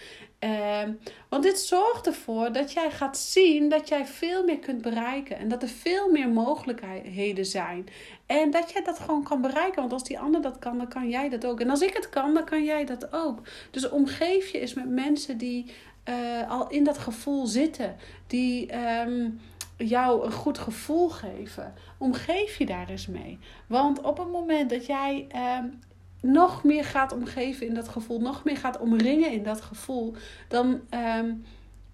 Uh, 0.45 0.81
want 1.29 1.43
dit 1.43 1.59
zorgt 1.59 2.07
ervoor 2.07 2.51
dat 2.51 2.73
jij 2.73 2.91
gaat 2.91 3.17
zien 3.17 3.69
dat 3.69 3.87
jij 3.87 4.05
veel 4.05 4.43
meer 4.43 4.59
kunt 4.59 4.81
bereiken. 4.81 5.37
En 5.37 5.47
dat 5.47 5.61
er 5.61 5.67
veel 5.67 6.11
meer 6.11 6.29
mogelijkheden 6.29 7.45
zijn. 7.45 7.87
En 8.25 8.51
dat 8.51 8.71
jij 8.71 8.83
dat 8.83 8.99
gewoon 8.99 9.23
kan 9.23 9.41
bereiken. 9.41 9.79
Want 9.79 9.93
als 9.93 10.03
die 10.03 10.19
ander 10.19 10.41
dat 10.41 10.59
kan, 10.59 10.77
dan 10.77 10.87
kan 10.87 11.09
jij 11.09 11.29
dat 11.29 11.45
ook. 11.45 11.59
En 11.59 11.69
als 11.69 11.81
ik 11.81 11.93
het 11.93 12.09
kan, 12.09 12.33
dan 12.33 12.45
kan 12.45 12.63
jij 12.63 12.85
dat 12.85 13.13
ook. 13.13 13.41
Dus 13.71 13.89
omgeef 13.89 14.51
je 14.51 14.59
eens 14.59 14.73
met 14.73 14.89
mensen 14.89 15.37
die 15.37 15.65
uh, 16.09 16.51
al 16.51 16.69
in 16.69 16.83
dat 16.83 16.97
gevoel 16.97 17.45
zitten. 17.45 17.95
Die 18.27 18.75
um, 18.99 19.39
jou 19.77 20.25
een 20.25 20.31
goed 20.31 20.57
gevoel 20.57 21.09
geven. 21.09 21.73
Omgeef 21.97 22.57
je 22.57 22.65
daar 22.65 22.89
eens 22.89 23.07
mee. 23.07 23.39
Want 23.67 24.01
op 24.01 24.17
het 24.17 24.31
moment 24.31 24.69
dat 24.69 24.85
jij 24.85 25.27
um, 25.59 25.79
nog 26.21 26.63
meer 26.63 26.85
gaat 26.85 27.13
omgeven 27.13 27.67
in 27.67 27.73
dat 27.73 27.87
gevoel, 27.87 28.19
nog 28.19 28.43
meer 28.43 28.57
gaat 28.57 28.79
omringen 28.79 29.31
in 29.31 29.43
dat 29.43 29.61
gevoel, 29.61 30.13
dan, 30.47 30.79
um, 30.89 31.43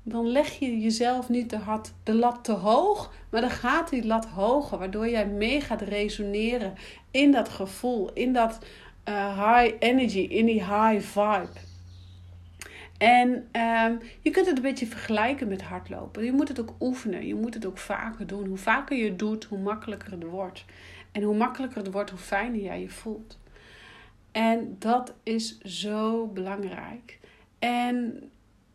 dan 0.04 0.28
leg 0.28 0.60
je 0.60 0.80
jezelf 0.80 1.30
niet 1.30 1.50
de, 1.50 1.58
had, 1.58 1.94
de 2.04 2.14
lat 2.14 2.44
te 2.44 2.52
hoog, 2.52 3.14
maar 3.30 3.42
dan 3.42 3.50
gaat 3.50 3.90
die 3.90 4.06
lat 4.06 4.26
hoger, 4.26 4.78
waardoor 4.78 5.10
jij 5.10 5.28
mee 5.28 5.62
gaat 5.62 5.82
resoneren 5.82 6.74
in 7.12 7.32
dat 7.32 7.50
gevoel, 7.50 8.14
in 8.14 8.34
dat 8.34 8.60
uh, 9.10 9.54
high 9.54 9.76
energy, 9.80 10.20
in 10.20 10.46
die 10.46 10.64
high 10.64 11.00
vibe. 11.00 11.50
En 13.02 13.30
um, 13.30 14.00
je 14.22 14.30
kunt 14.30 14.46
het 14.46 14.56
een 14.56 14.62
beetje 14.62 14.88
vergelijken 14.88 15.48
met 15.48 15.62
hardlopen. 15.62 16.24
Je 16.24 16.32
moet 16.32 16.48
het 16.48 16.60
ook 16.60 16.74
oefenen. 16.80 17.28
Je 17.28 17.36
moet 17.36 17.54
het 17.54 17.66
ook 17.66 17.78
vaker 17.78 18.28
doen. 18.28 18.48
Hoe 18.48 18.58
vaker 18.58 18.98
je 18.98 19.16
doet, 19.16 19.44
hoe 19.44 19.60
makkelijker 19.60 20.12
het 20.12 20.24
wordt. 20.24 20.66
En 21.12 21.22
hoe 21.22 21.36
makkelijker 21.36 21.78
het 21.78 21.92
wordt, 21.92 22.10
hoe 22.10 22.20
fijner 22.20 22.62
jij 22.62 22.82
je 22.82 22.90
voelt. 22.90 23.40
En 24.32 24.76
dat 24.80 25.14
is 25.24 25.60
zo 25.60 26.28
belangrijk. 26.28 27.20
En 27.60 28.32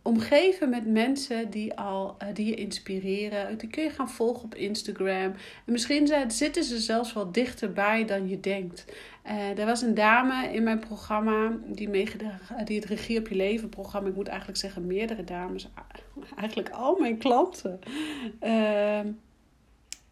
omgeven 0.06 0.68
met 0.68 0.86
mensen 0.86 1.50
die, 1.50 1.74
al, 1.74 2.16
uh, 2.22 2.28
die 2.34 2.46
je 2.46 2.54
inspireren. 2.54 3.58
Die 3.58 3.68
kun 3.68 3.82
je 3.82 3.90
gaan 3.90 4.10
volgen 4.10 4.44
op 4.44 4.54
Instagram. 4.54 5.32
En 5.64 5.72
misschien 5.72 6.08
zitten 6.28 6.64
ze 6.64 6.78
zelfs 6.78 7.12
wel 7.12 7.32
dichterbij 7.32 8.04
dan 8.04 8.28
je 8.28 8.40
denkt. 8.40 8.84
Uh, 9.26 9.58
er 9.58 9.66
was 9.66 9.82
een 9.82 9.94
dame 9.94 10.52
in 10.52 10.62
mijn 10.62 10.78
programma 10.78 11.56
die, 11.66 11.90
die 12.64 12.76
het 12.76 12.84
Regie 12.84 13.18
op 13.18 13.28
je 13.28 13.34
Leven 13.34 13.68
programma, 13.68 14.08
ik 14.08 14.14
moet 14.14 14.28
eigenlijk 14.28 14.58
zeggen 14.58 14.86
meerdere 14.86 15.24
dames, 15.24 15.68
eigenlijk 16.36 16.70
al 16.70 16.98
mijn 16.98 17.18
klanten. 17.18 17.78
Uh, 18.42 19.00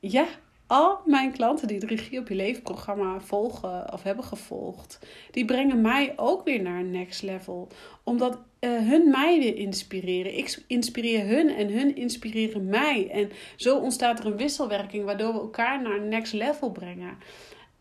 ja, 0.01 0.27
al 0.67 1.01
mijn 1.05 1.33
klanten 1.33 1.69
die 1.69 1.77
het 1.79 1.91
Regie 1.91 2.19
op 2.19 2.29
je 2.29 2.35
Leven 2.35 2.63
programma 2.63 3.21
volgen 3.21 3.93
of 3.93 4.03
hebben 4.03 4.25
gevolgd, 4.25 4.99
die 5.31 5.45
brengen 5.45 5.81
mij 5.81 6.13
ook 6.17 6.45
weer 6.45 6.63
naar 6.63 6.81
een 6.81 6.91
next 6.91 7.23
level. 7.23 7.69
Omdat 8.05 8.39
uh, 8.61 8.71
hun 8.71 9.11
mij 9.11 9.39
weer 9.39 9.57
inspireren. 9.57 10.39
Ik 10.39 10.63
inspireer 10.67 11.27
hun 11.27 11.49
en 11.49 11.69
hun 11.69 11.97
inspireren 11.97 12.65
mij. 12.65 13.11
En 13.11 13.31
zo 13.57 13.79
ontstaat 13.79 14.19
er 14.19 14.27
een 14.27 14.37
wisselwerking 14.37 15.05
waardoor 15.05 15.33
we 15.33 15.39
elkaar 15.39 15.83
naar 15.83 15.97
een 15.97 16.09
next 16.09 16.33
level 16.33 16.71
brengen. 16.71 17.19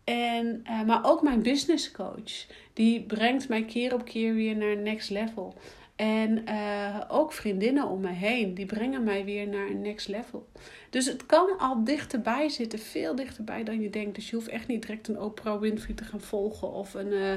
En, 0.04 0.64
uh, 0.70 0.82
maar 0.82 1.04
ook 1.04 1.22
mijn 1.22 1.42
business 1.42 1.90
coach, 1.90 2.46
die 2.72 3.02
brengt 3.02 3.48
mij 3.48 3.64
keer 3.64 3.94
op 3.94 4.04
keer 4.04 4.34
weer 4.34 4.56
naar 4.56 4.70
een 4.70 4.82
next 4.82 5.10
level. 5.10 5.54
En 5.96 6.44
uh, 6.48 7.00
ook 7.08 7.32
vriendinnen 7.32 7.88
om 7.88 8.00
me 8.00 8.10
heen, 8.10 8.54
die 8.54 8.66
brengen 8.66 9.04
mij 9.04 9.24
weer 9.24 9.48
naar 9.48 9.66
een 9.66 9.80
next 9.80 10.08
level. 10.08 10.48
Dus 10.90 11.06
het 11.06 11.26
kan 11.26 11.58
al 11.58 11.84
dichterbij 11.84 12.48
zitten, 12.48 12.78
veel 12.78 13.14
dichterbij 13.14 13.64
dan 13.64 13.80
je 13.80 13.90
denkt. 13.90 14.14
Dus 14.14 14.30
je 14.30 14.36
hoeft 14.36 14.48
echt 14.48 14.66
niet 14.66 14.82
direct 14.82 15.08
een 15.08 15.20
Oprah 15.20 15.60
Winfrey 15.60 15.94
te 15.94 16.04
gaan 16.04 16.20
volgen 16.20 16.72
of 16.72 16.94
een 16.94 17.12
uh, 17.12 17.32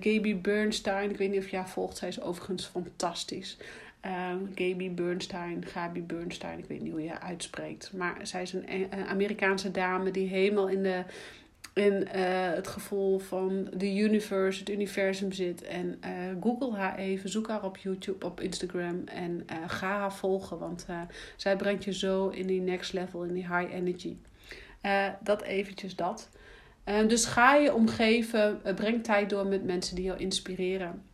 Gaby 0.00 0.36
Bernstein. 0.36 1.10
Ik 1.10 1.16
weet 1.16 1.30
niet 1.30 1.38
of 1.40 1.48
jij 1.48 1.64
volgt, 1.64 1.96
zij 1.96 2.08
is 2.08 2.20
overigens 2.20 2.66
fantastisch. 2.66 3.56
Uh, 4.06 4.32
Gaby 4.54 4.90
Bernstein, 4.90 5.66
Gabi 5.66 6.02
Bernstein, 6.02 6.58
ik 6.58 6.64
weet 6.64 6.82
niet 6.82 6.92
hoe 6.92 7.02
je 7.02 7.20
uitspreekt. 7.20 7.92
Maar 7.92 8.16
zij 8.22 8.42
is 8.42 8.52
een 8.52 8.88
Amerikaanse 9.06 9.70
dame 9.70 10.10
die 10.10 10.28
helemaal 10.28 10.68
in 10.68 10.82
de 10.82 11.04
in 11.74 11.92
uh, 11.92 12.02
het 12.54 12.66
gevoel 12.66 13.18
van 13.18 13.68
de 13.76 13.96
universe, 13.96 14.58
het 14.58 14.70
universum 14.70 15.32
zit. 15.32 15.62
En 15.62 16.00
uh, 16.04 16.10
google 16.42 16.76
haar 16.76 16.98
even, 16.98 17.30
zoek 17.30 17.48
haar 17.48 17.64
op 17.64 17.76
YouTube, 17.76 18.26
op 18.26 18.40
Instagram 18.40 19.02
en 19.04 19.46
uh, 19.50 19.56
ga 19.66 19.98
haar 19.98 20.14
volgen. 20.14 20.58
Want 20.58 20.86
zij 21.36 21.56
brengt 21.56 21.84
je 21.84 21.92
zo 21.92 22.28
in 22.28 22.46
die 22.46 22.60
next 22.60 22.92
level, 22.92 23.22
in 23.22 23.34
die 23.34 23.56
high 23.56 23.74
energy. 23.74 24.16
dat 25.22 25.42
eventjes 25.42 25.96
dat. 25.96 26.28
dus 26.84 27.24
ga 27.24 27.54
je 27.54 27.74
omgeven, 27.74 28.60
breng 28.74 29.04
tijd 29.04 29.30
door 29.30 29.46
met 29.46 29.64
mensen 29.64 29.96
die 29.96 30.04
jou 30.04 30.18
inspireren. 30.18 31.09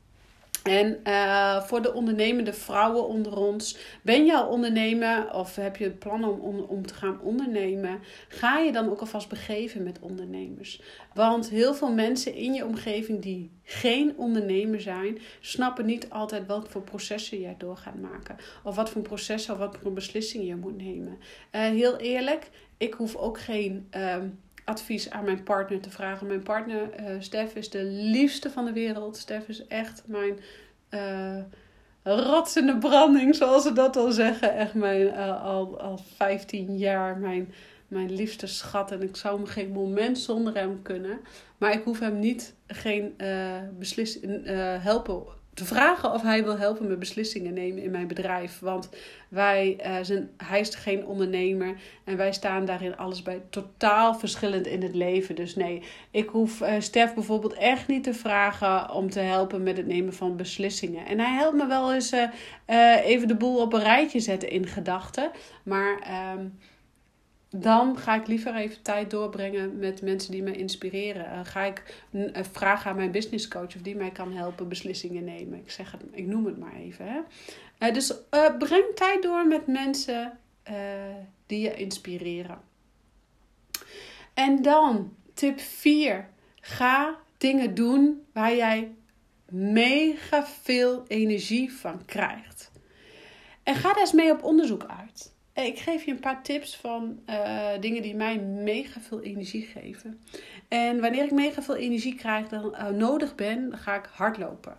En 0.67 1.01
uh, 1.05 1.63
voor 1.63 1.83
de 1.83 1.93
ondernemende 1.93 2.53
vrouwen 2.53 3.07
onder 3.07 3.37
ons, 3.37 3.79
ben 4.03 4.25
je 4.25 4.37
al 4.37 4.49
ondernemer 4.49 5.35
of 5.35 5.57
heb 5.57 5.77
je 5.77 5.91
plannen 5.91 6.31
om, 6.31 6.41
om, 6.41 6.61
om 6.61 6.87
te 6.87 6.95
gaan 6.95 7.21
ondernemen, 7.21 7.99
ga 8.29 8.59
je 8.59 8.73
dan 8.73 8.91
ook 8.91 9.01
alvast 9.01 9.29
begeven 9.29 9.83
met 9.83 9.99
ondernemers. 10.01 10.81
Want 11.15 11.49
heel 11.49 11.75
veel 11.75 11.93
mensen 11.93 12.35
in 12.35 12.55
je 12.55 12.65
omgeving 12.65 13.23
die 13.23 13.51
geen 13.63 14.15
ondernemer 14.17 14.81
zijn, 14.81 15.19
snappen 15.41 15.87
niet 15.87 16.11
altijd 16.11 16.47
wat 16.47 16.69
voor 16.69 16.83
processen 16.83 17.41
jij 17.41 17.55
door 17.59 17.77
gaat 17.77 18.01
maken. 18.01 18.37
Of 18.65 18.77
wat 18.77 18.91
voor 18.91 19.03
processen 19.03 19.53
of 19.53 19.59
wat 19.59 19.79
voor 19.83 19.93
beslissingen 19.93 20.47
je 20.47 20.57
moet 20.57 20.77
nemen. 20.77 21.19
Uh, 21.53 21.61
heel 21.61 21.97
eerlijk, 21.97 22.51
ik 22.77 22.95
hoef 22.95 23.17
ook 23.17 23.41
geen. 23.41 23.89
Uh, 23.97 24.17
advies 24.67 25.11
aan 25.11 25.25
mijn 25.25 25.43
partner 25.43 25.81
te 25.81 25.91
vragen. 25.91 26.27
Mijn 26.27 26.43
partner, 26.43 27.01
uh, 27.01 27.07
Stef, 27.19 27.55
is 27.55 27.71
de 27.71 27.85
liefste 27.85 28.51
van 28.51 28.65
de 28.65 28.73
wereld. 28.73 29.17
Stef 29.17 29.49
is 29.49 29.67
echt 29.67 30.03
mijn 30.07 30.39
uh, 32.05 32.79
branding, 32.79 33.35
zoals 33.35 33.63
ze 33.63 33.73
dat 33.73 33.97
al 33.97 34.11
zeggen. 34.11 34.55
Echt 34.55 34.75
mijn, 34.75 35.07
uh, 35.07 35.45
al, 35.45 35.81
al 35.81 35.99
15 36.17 36.79
jaar 36.79 37.19
mijn, 37.19 37.53
mijn 37.89 38.15
liefste 38.15 38.47
schat. 38.47 38.93
En 38.93 39.03
ik 39.03 39.17
zou 39.17 39.41
me 39.41 39.47
geen 39.47 39.71
moment 39.71 40.19
zonder 40.19 40.55
hem 40.55 40.83
kunnen. 40.83 41.21
Maar 41.59 41.73
ik 41.73 41.85
hoef 41.85 41.99
hem 41.99 42.19
niet 42.19 42.55
geen 42.67 43.15
uh, 43.19 43.61
beslis, 43.79 44.19
helpen 44.81 45.25
te 45.57 45.65
vragen 45.65 46.13
of 46.13 46.23
hij 46.23 46.45
wil 46.45 46.59
helpen 46.59 46.89
met 46.89 46.99
beslissingen 46.99 47.55
nemen 47.55 47.83
in 47.83 47.91
mijn 47.91 48.07
bedrijf. 48.07 48.59
Want 48.59 48.89
wij, 49.29 49.79
uh, 49.87 49.97
zijn, 50.03 50.31
hij 50.37 50.61
is 50.61 50.75
geen 50.75 51.07
ondernemer 51.07 51.77
en 52.05 52.17
wij 52.17 52.33
staan 52.33 52.65
daarin 52.65 52.97
alles 52.97 53.23
bij 53.23 53.43
totaal 53.51 54.15
verschillend 54.15 54.67
in 54.67 54.83
het 54.83 54.95
leven. 54.95 55.35
Dus 55.35 55.55
nee, 55.55 55.83
ik 56.11 56.29
hoef 56.29 56.61
uh, 56.61 56.73
Stef 56.79 57.15
bijvoorbeeld 57.15 57.53
echt 57.53 57.89
niet 57.89 58.05
te 58.05 58.15
vragen 58.15 58.91
om 58.91 59.11
te 59.11 59.21
helpen 59.21 59.63
met 59.63 59.77
het 59.77 59.87
nemen 59.87 60.15
van 60.15 60.37
beslissingen. 60.37 61.07
En 61.07 61.19
hij 61.19 61.35
helpt 61.35 61.57
me 61.57 61.67
wel 61.67 61.95
eens 61.95 62.13
uh, 62.13 63.07
even 63.07 63.29
de 63.29 63.37
boel 63.37 63.61
op 63.61 63.73
een 63.73 63.83
rijtje 63.83 64.21
zetten 64.21 64.51
in 64.51 64.67
gedachten. 64.67 65.31
Maar. 65.63 65.99
Ehm, 65.99 66.47
dan 67.61 67.99
ga 67.99 68.15
ik 68.15 68.27
liever 68.27 68.55
even 68.55 68.83
tijd 68.83 69.11
doorbrengen 69.11 69.79
met 69.79 70.03
mensen 70.03 70.33
die 70.33 70.43
mij 70.43 70.53
inspireren. 70.53 71.25
Uh, 71.25 71.41
ga 71.43 71.63
ik 71.63 72.03
uh, 72.11 72.31
vragen 72.53 72.91
aan 72.91 72.97
mijn 72.97 73.11
business 73.11 73.49
coach 73.49 73.77
of 73.77 73.83
die 73.83 73.97
mij 73.97 74.11
kan 74.11 74.33
helpen 74.33 74.69
beslissingen 74.69 75.25
nemen. 75.25 75.59
Ik, 75.59 75.71
zeg 75.71 75.93
het, 75.93 76.01
ik 76.11 76.27
noem 76.27 76.47
het 76.47 76.59
maar 76.59 76.75
even. 76.75 77.07
Hè. 77.07 77.19
Uh, 77.89 77.95
dus 77.95 78.15
breng 78.59 78.95
tijd 78.95 79.23
door 79.23 79.47
met 79.47 79.67
mensen 79.67 80.39
die 81.47 81.61
je 81.61 81.75
inspireren. 81.75 82.59
En 84.35 84.63
dan 84.63 85.13
tip 85.35 85.61
4. 85.61 86.29
Ga 86.61 87.17
dingen 87.39 87.75
doen 87.75 88.27
waar 88.33 88.55
jij 88.55 88.95
mega 89.49 90.47
veel 90.47 91.05
energie 91.07 91.73
van 91.73 92.05
krijgt. 92.05 92.71
En 93.63 93.75
ga 93.75 93.89
daar 93.89 94.01
eens 94.01 94.13
mee 94.13 94.33
op 94.33 94.43
onderzoek 94.43 94.85
uit. 94.85 95.35
Ik 95.65 95.79
geef 95.79 96.05
je 96.05 96.11
een 96.11 96.21
paar 96.21 96.43
tips 96.43 96.77
van 96.77 97.19
uh, 97.31 97.69
dingen 97.81 98.03
die 98.03 98.15
mij 98.15 98.39
mega 98.39 99.01
veel 99.01 99.21
energie 99.21 99.63
geven. 99.63 100.21
En 100.69 101.01
wanneer 101.01 101.25
ik 101.25 101.31
mega 101.31 101.63
veel 101.63 101.77
energie 101.77 102.15
krijg, 102.15 102.49
dan 102.49 102.75
uh, 102.75 102.89
nodig 102.89 103.35
ben, 103.35 103.71
dan 103.71 103.79
ga 103.79 103.95
ik 103.95 104.09
hardlopen. 104.13 104.77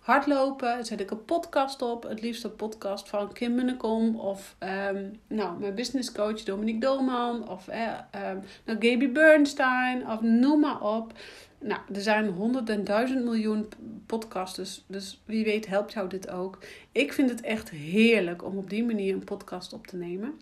Hardlopen, 0.00 0.84
zet 0.84 1.00
ik 1.00 1.10
een 1.10 1.24
podcast 1.24 1.82
op. 1.82 2.02
Het 2.02 2.22
liefst 2.22 2.44
een 2.44 2.56
podcast 2.56 3.08
van 3.08 3.32
Kim 3.32 3.54
Munnekom 3.54 4.16
of 4.16 4.56
um, 4.90 5.20
nou, 5.26 5.58
mijn 5.58 5.74
business 5.74 6.12
coach 6.12 6.42
Dominique 6.42 6.80
Dolman 6.80 7.48
of 7.48 7.68
uh, 7.68 8.30
um, 8.30 8.42
nou, 8.64 8.78
Gaby 8.80 9.12
Bernstein 9.12 10.10
of 10.10 10.20
noem 10.20 10.60
maar 10.60 10.80
op. 10.82 11.12
Nou, 11.60 11.80
er 11.92 12.00
zijn 12.00 12.28
honderd 12.28 12.68
en 12.68 12.84
duizend 12.84 13.24
miljoen 13.24 13.68
podcasts, 14.06 14.84
dus 14.86 15.22
wie 15.24 15.44
weet 15.44 15.66
helpt 15.66 15.92
jou 15.92 16.08
dit 16.08 16.30
ook. 16.30 16.58
Ik 16.92 17.12
vind 17.12 17.30
het 17.30 17.40
echt 17.40 17.70
heerlijk 17.70 18.44
om 18.44 18.56
op 18.56 18.70
die 18.70 18.84
manier 18.84 19.14
een 19.14 19.24
podcast 19.24 19.72
op 19.72 19.86
te 19.86 19.96
nemen. 19.96 20.40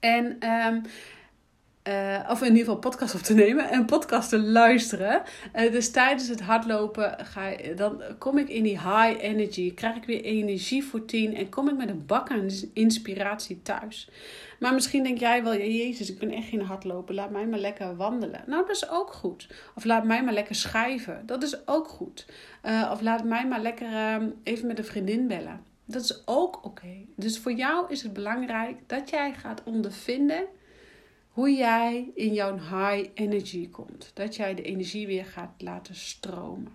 En 0.00 0.50
um, 0.50 0.82
uh, 1.88 2.30
of 2.30 2.40
in 2.40 2.46
ieder 2.46 2.64
geval 2.64 2.76
podcast 2.76 3.14
op 3.14 3.20
te 3.20 3.34
nemen 3.34 3.70
en 3.70 3.84
podcast 3.84 4.28
te 4.28 4.38
luisteren. 4.38 5.22
Uh, 5.54 5.72
dus 5.72 5.90
tijdens 5.90 6.28
het 6.28 6.40
hardlopen 6.40 7.16
ga 7.26 7.56
dan 7.76 8.02
kom 8.18 8.38
ik 8.38 8.48
in 8.48 8.62
die 8.62 8.78
high 8.78 9.22
energy. 9.24 9.74
Krijg 9.74 9.96
ik 9.96 10.04
weer 10.04 10.22
energie 10.22 10.84
voor 10.84 11.04
tien 11.04 11.36
en 11.36 11.48
kom 11.48 11.68
ik 11.68 11.76
met 11.76 11.88
een 11.88 12.06
bak 12.06 12.30
aan 12.30 12.48
inspiratie 12.72 13.62
thuis. 13.62 14.08
Maar 14.58 14.74
misschien 14.74 15.02
denk 15.02 15.18
jij 15.18 15.42
wel, 15.42 15.56
Jezus, 15.56 16.10
ik 16.10 16.18
ben 16.18 16.30
echt 16.30 16.48
geen 16.48 16.62
hardlopen. 16.62 17.14
Laat 17.14 17.30
mij 17.30 17.46
maar 17.46 17.58
lekker 17.58 17.96
wandelen. 17.96 18.42
Nou, 18.46 18.66
dat 18.66 18.76
is 18.76 18.90
ook 18.90 19.12
goed. 19.12 19.48
Of 19.74 19.84
laat 19.84 20.04
mij 20.04 20.24
maar 20.24 20.34
lekker 20.34 20.54
schrijven. 20.54 21.22
Dat 21.26 21.42
is 21.42 21.68
ook 21.68 21.88
goed. 21.88 22.26
Uh, 22.64 22.90
of 22.92 23.00
laat 23.00 23.24
mij 23.24 23.46
maar 23.46 23.60
lekker 23.60 23.92
uh, 23.92 24.16
even 24.42 24.66
met 24.66 24.78
een 24.78 24.84
vriendin 24.84 25.26
bellen. 25.26 25.60
Dat 25.84 26.02
is 26.02 26.22
ook 26.24 26.64
oké. 26.64 27.04
Dus 27.16 27.38
voor 27.38 27.52
jou 27.52 27.84
is 27.88 28.02
het 28.02 28.12
belangrijk 28.12 28.76
dat 28.86 29.10
jij 29.10 29.34
gaat 29.34 29.62
ondervinden 29.64 30.44
hoe 31.36 31.54
jij 31.54 32.10
in 32.14 32.32
jouw 32.32 32.54
high 32.54 33.10
energy 33.14 33.70
komt. 33.70 34.10
Dat 34.14 34.36
jij 34.36 34.54
de 34.54 34.62
energie 34.62 35.06
weer 35.06 35.24
gaat 35.24 35.52
laten 35.58 35.94
stromen. 35.94 36.72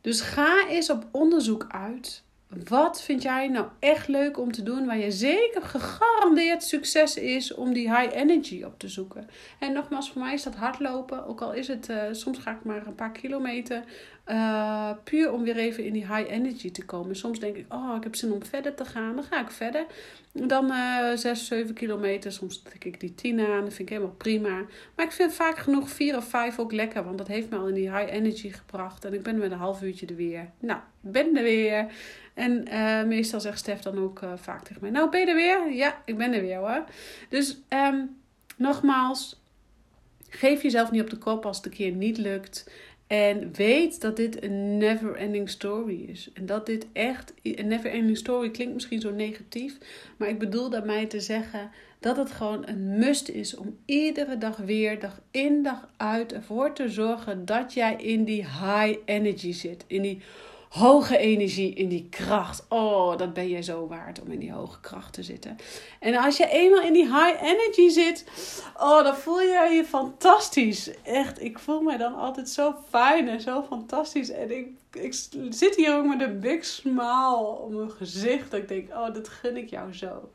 Dus 0.00 0.20
ga 0.20 0.68
eens 0.68 0.90
op 0.90 1.06
onderzoek 1.10 1.66
uit 1.68 2.24
wat 2.48 3.02
vind 3.02 3.22
jij 3.22 3.48
nou 3.48 3.66
echt 3.78 4.08
leuk 4.08 4.38
om 4.38 4.52
te 4.52 4.62
doen 4.62 4.86
waar 4.86 4.98
je 4.98 5.10
zeker 5.10 5.62
gegarandeerd 5.62 6.62
succes 6.62 7.16
is 7.16 7.54
om 7.54 7.72
die 7.72 7.96
high 7.96 8.16
energy 8.16 8.62
op 8.62 8.78
te 8.78 8.88
zoeken? 8.88 9.28
En 9.58 9.72
nogmaals, 9.72 10.10
voor 10.10 10.22
mij 10.22 10.34
is 10.34 10.42
dat 10.42 10.54
hardlopen. 10.54 11.26
Ook 11.26 11.40
al 11.40 11.52
is 11.52 11.68
het, 11.68 11.88
uh, 11.88 12.02
soms 12.10 12.38
ga 12.38 12.50
ik 12.50 12.64
maar 12.64 12.86
een 12.86 12.94
paar 12.94 13.12
kilometer. 13.12 13.84
Uh, 14.26 14.90
puur 15.04 15.32
om 15.32 15.42
weer 15.42 15.56
even 15.56 15.84
in 15.84 15.92
die 15.92 16.06
high 16.06 16.30
energy 16.30 16.70
te 16.70 16.84
komen. 16.84 17.16
Soms 17.16 17.38
denk 17.38 17.56
ik, 17.56 17.72
oh, 17.72 17.94
ik 17.96 18.02
heb 18.02 18.14
zin 18.14 18.32
om 18.32 18.44
verder 18.44 18.74
te 18.74 18.84
gaan. 18.84 19.14
Dan 19.14 19.24
ga 19.24 19.40
ik 19.40 19.50
verder. 19.50 19.86
Dan 20.32 20.70
uh, 20.70 21.12
6, 21.14 21.46
7 21.46 21.74
kilometer. 21.74 22.32
Soms 22.32 22.62
trek 22.62 22.84
ik 22.84 23.00
die 23.00 23.14
10 23.14 23.40
aan. 23.40 23.60
Dat 23.60 23.74
vind 23.74 23.88
ik 23.88 23.88
helemaal 23.88 24.14
prima. 24.16 24.64
Maar 24.94 25.04
ik 25.04 25.12
vind 25.12 25.32
vaak 25.32 25.58
genoeg 25.58 25.88
4 25.88 26.16
of 26.16 26.28
5 26.28 26.58
ook 26.58 26.72
lekker. 26.72 27.04
Want 27.04 27.18
dat 27.18 27.26
heeft 27.26 27.50
me 27.50 27.56
al 27.56 27.68
in 27.68 27.74
die 27.74 27.96
high 27.96 28.12
energy 28.12 28.50
gebracht. 28.50 29.04
En 29.04 29.14
ik 29.14 29.22
ben 29.22 29.38
met 29.38 29.50
een 29.50 29.58
half 29.58 29.82
uurtje 29.82 30.06
er 30.06 30.16
weer. 30.16 30.50
Nou, 30.58 30.80
ben 31.00 31.36
er 31.36 31.42
weer. 31.42 31.86
En 32.34 32.64
uh, 32.68 33.02
meestal 33.02 33.40
zegt 33.40 33.58
Stef 33.58 33.80
dan 33.80 33.98
ook 33.98 34.22
uh, 34.22 34.32
vaak 34.36 34.64
tegen 34.64 34.82
mij: 34.82 34.90
Nou, 34.90 35.10
ben 35.10 35.20
je 35.20 35.26
er 35.26 35.34
weer? 35.34 35.72
Ja, 35.72 36.02
ik 36.04 36.16
ben 36.16 36.32
er 36.32 36.40
weer 36.40 36.58
hoor. 36.58 36.84
Dus 37.28 37.58
um, 37.68 38.16
nogmaals, 38.56 39.40
geef 40.28 40.62
jezelf 40.62 40.90
niet 40.90 41.02
op 41.02 41.10
de 41.10 41.18
kop 41.18 41.46
als 41.46 41.56
het 41.56 41.66
een 41.66 41.72
keer 41.72 41.92
niet 41.92 42.18
lukt. 42.18 42.70
En 43.06 43.52
weet 43.52 44.00
dat 44.00 44.16
dit 44.16 44.42
een 44.42 44.78
never 44.78 45.14
ending 45.14 45.50
story 45.50 46.04
is. 46.08 46.30
En 46.34 46.46
dat 46.46 46.66
dit 46.66 46.86
echt. 46.92 47.34
Een 47.42 47.68
never 47.68 47.90
ending 47.90 48.16
story 48.16 48.50
klinkt 48.50 48.74
misschien 48.74 49.00
zo 49.00 49.10
negatief. 49.10 49.78
Maar 50.16 50.28
ik 50.28 50.38
bedoel 50.38 50.70
daarmee 50.70 51.06
te 51.06 51.20
zeggen 51.20 51.70
dat 52.00 52.16
het 52.16 52.30
gewoon 52.30 52.68
een 52.68 52.98
must 52.98 53.28
is 53.28 53.56
om 53.56 53.76
iedere 53.84 54.38
dag 54.38 54.56
weer, 54.56 55.00
dag 55.00 55.20
in, 55.30 55.62
dag 55.62 55.88
uit 55.96 56.32
ervoor 56.32 56.72
te 56.72 56.88
zorgen 56.88 57.44
dat 57.44 57.74
jij 57.74 57.96
in 57.96 58.24
die 58.24 58.42
high 58.42 58.98
energy 59.04 59.52
zit. 59.52 59.84
In 59.86 60.02
die 60.02 60.22
hoge 60.68 61.18
energie, 61.18 61.74
in 61.74 61.88
die 61.88 62.08
kracht. 62.10 62.66
Oh, 62.68 63.16
dat 63.16 63.32
ben 63.32 63.48
jij 63.48 63.62
zo 63.62 63.86
waard 63.86 64.20
om 64.20 64.30
in 64.30 64.38
die 64.38 64.52
hoge 64.52 64.80
kracht 64.80 65.12
te 65.12 65.22
zitten. 65.22 65.56
En 66.00 66.14
als 66.14 66.36
je 66.36 66.48
eenmaal 66.48 66.82
in 66.82 66.92
die 66.92 67.04
high 67.04 67.42
energy 67.42 67.88
zit, 67.88 68.24
oh, 68.76 69.02
dan 69.02 69.16
voel 69.16 69.40
je 69.40 69.70
je 69.74 69.84
fantastisch. 69.84 70.90
Echt, 71.02 71.42
ik 71.42 71.58
voel 71.58 71.80
me 71.80 71.98
dan 71.98 72.14
altijd 72.14 72.48
zo 72.48 72.74
fijn 72.88 73.28
en 73.28 73.40
zo 73.40 73.62
fantastisch. 73.62 74.30
En 74.30 74.56
ik, 74.56 74.68
ik 74.92 75.14
zit 75.50 75.76
hier 75.76 75.96
ook 75.96 76.06
met 76.06 76.20
een 76.20 76.40
big 76.40 76.64
smile 76.64 77.36
op 77.36 77.70
mijn 77.70 77.90
gezicht. 77.90 78.50
Dat 78.50 78.60
ik 78.60 78.68
denk, 78.68 78.90
oh, 78.90 79.14
dat 79.14 79.28
gun 79.28 79.56
ik 79.56 79.70
jou 79.70 79.92
zo. 79.92 80.30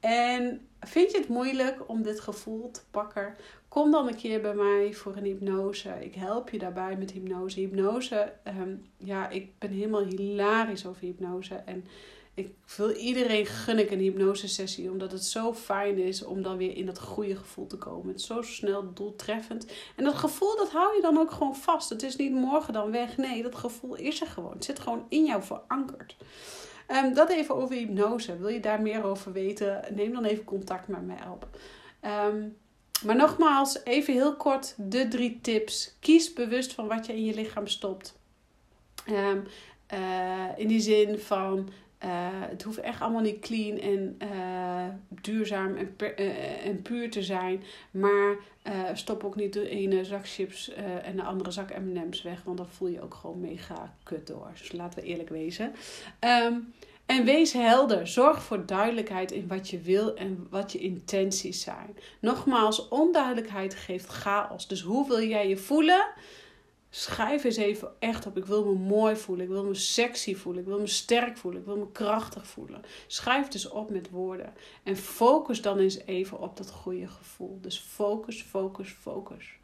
En 0.00 0.68
vind 0.80 1.10
je 1.10 1.18
het 1.18 1.28
moeilijk 1.28 1.88
om 1.88 2.02
dit 2.02 2.20
gevoel 2.20 2.70
te 2.70 2.80
pakken? 2.90 3.36
Kom 3.68 3.90
dan 3.90 4.08
een 4.08 4.16
keer 4.16 4.40
bij 4.40 4.54
mij 4.54 4.94
voor 4.94 5.16
een 5.16 5.24
hypnose. 5.24 6.04
Ik 6.04 6.14
help 6.14 6.50
je 6.50 6.58
daarbij 6.58 6.96
met 6.96 7.10
hypnose. 7.10 7.60
Hypnose, 7.60 8.32
ehm, 8.42 8.74
ja, 8.96 9.28
ik 9.28 9.58
ben 9.58 9.70
helemaal 9.70 10.04
hilarisch 10.04 10.86
over 10.86 11.00
hypnose. 11.00 11.54
En 11.54 11.84
ik 12.34 12.54
wil 12.76 12.90
iedereen 12.90 13.46
gun 13.46 13.92
een 13.92 13.98
hypnosesessie. 13.98 14.90
Omdat 14.90 15.12
het 15.12 15.24
zo 15.24 15.54
fijn 15.54 15.98
is 15.98 16.24
om 16.24 16.42
dan 16.42 16.56
weer 16.56 16.76
in 16.76 16.86
dat 16.86 17.00
goede 17.00 17.36
gevoel 17.36 17.66
te 17.66 17.78
komen. 17.78 18.08
Het 18.08 18.20
is 18.20 18.26
zo 18.26 18.42
snel 18.42 18.92
doeltreffend. 18.94 19.66
En 19.96 20.04
dat 20.04 20.14
gevoel, 20.14 20.56
dat 20.56 20.70
hou 20.70 20.94
je 20.94 21.02
dan 21.02 21.18
ook 21.18 21.30
gewoon 21.30 21.56
vast. 21.56 21.88
Het 21.88 22.02
is 22.02 22.16
niet 22.16 22.32
morgen 22.32 22.72
dan 22.72 22.90
weg. 22.90 23.16
Nee, 23.16 23.42
dat 23.42 23.54
gevoel 23.54 23.94
is 23.94 24.20
er 24.20 24.26
gewoon. 24.26 24.52
Het 24.52 24.64
zit 24.64 24.78
gewoon 24.78 25.06
in 25.08 25.24
jou 25.24 25.42
verankerd. 25.42 26.16
Um, 26.88 27.14
dat 27.14 27.30
even 27.30 27.54
over 27.54 27.76
hypnose. 27.76 28.38
Wil 28.38 28.48
je 28.48 28.60
daar 28.60 28.82
meer 28.82 29.04
over 29.04 29.32
weten? 29.32 29.84
Neem 29.94 30.12
dan 30.12 30.24
even 30.24 30.44
contact 30.44 30.88
met 30.88 31.06
mij 31.06 31.26
op. 31.32 31.48
Um, 32.26 32.56
maar 33.04 33.16
nogmaals, 33.16 33.84
even 33.84 34.12
heel 34.12 34.36
kort 34.36 34.74
de 34.76 35.08
drie 35.08 35.38
tips. 35.42 35.94
Kies 36.00 36.32
bewust 36.32 36.72
van 36.72 36.86
wat 36.86 37.06
je 37.06 37.12
in 37.12 37.24
je 37.24 37.34
lichaam 37.34 37.66
stopt. 37.66 38.18
Um, 39.10 39.44
uh, 39.94 40.44
in 40.56 40.68
die 40.68 40.80
zin 40.80 41.18
van, 41.18 41.68
uh, 42.04 42.08
het 42.32 42.62
hoeft 42.62 42.78
echt 42.78 43.00
allemaal 43.00 43.22
niet 43.22 43.40
clean 43.40 43.78
en 43.78 44.18
uh, 44.22 44.86
duurzaam 45.20 45.76
en, 45.76 45.96
en 46.62 46.82
puur 46.82 47.10
te 47.10 47.22
zijn. 47.22 47.62
Maar 47.90 48.36
stop 48.92 49.24
ook 49.24 49.36
niet 49.36 49.52
de 49.52 49.68
ene 49.68 50.04
zak 50.04 50.28
chips 50.28 50.72
en 51.02 51.16
de 51.16 51.22
andere 51.22 51.50
zak 51.50 51.78
M&M's 51.78 52.22
weg. 52.22 52.42
Want 52.42 52.56
dan 52.56 52.68
voel 52.68 52.88
je 52.88 53.02
ook 53.02 53.14
gewoon 53.14 53.40
mega 53.40 53.94
kut 54.02 54.26
door. 54.26 54.50
Dus 54.58 54.72
laten 54.72 55.02
we 55.02 55.06
eerlijk 55.06 55.28
wezen. 55.28 55.72
Um, 56.20 56.72
en 57.08 57.24
wees 57.24 57.52
helder. 57.52 58.06
Zorg 58.06 58.42
voor 58.42 58.66
duidelijkheid 58.66 59.32
in 59.32 59.48
wat 59.48 59.70
je 59.70 59.80
wil 59.80 60.14
en 60.14 60.46
wat 60.50 60.72
je 60.72 60.78
intenties 60.78 61.60
zijn. 61.60 61.96
Nogmaals, 62.20 62.88
onduidelijkheid 62.88 63.74
geeft 63.74 64.06
chaos. 64.06 64.68
Dus 64.68 64.82
hoe 64.82 65.08
wil 65.08 65.22
jij 65.22 65.48
je 65.48 65.56
voelen? 65.56 66.06
Schrijf 66.90 67.44
eens 67.44 67.56
even 67.56 67.90
echt 67.98 68.26
op. 68.26 68.36
Ik 68.36 68.44
wil 68.44 68.64
me 68.64 68.74
mooi 68.74 69.16
voelen. 69.16 69.44
Ik 69.44 69.50
wil 69.50 69.64
me 69.64 69.74
sexy 69.74 70.34
voelen. 70.34 70.62
Ik 70.62 70.68
wil 70.68 70.80
me 70.80 70.86
sterk 70.86 71.36
voelen. 71.36 71.60
Ik 71.60 71.66
wil 71.66 71.76
me 71.76 71.92
krachtig 71.92 72.46
voelen. 72.46 72.82
Schrijf 73.06 73.48
dus 73.48 73.68
op 73.68 73.90
met 73.90 74.10
woorden. 74.10 74.54
En 74.82 74.96
focus 74.96 75.62
dan 75.62 75.78
eens 75.78 75.98
even 76.06 76.40
op 76.40 76.56
dat 76.56 76.70
goede 76.70 77.08
gevoel. 77.08 77.58
Dus 77.60 77.78
focus, 77.78 78.42
focus, 78.42 78.88
focus. 79.00 79.58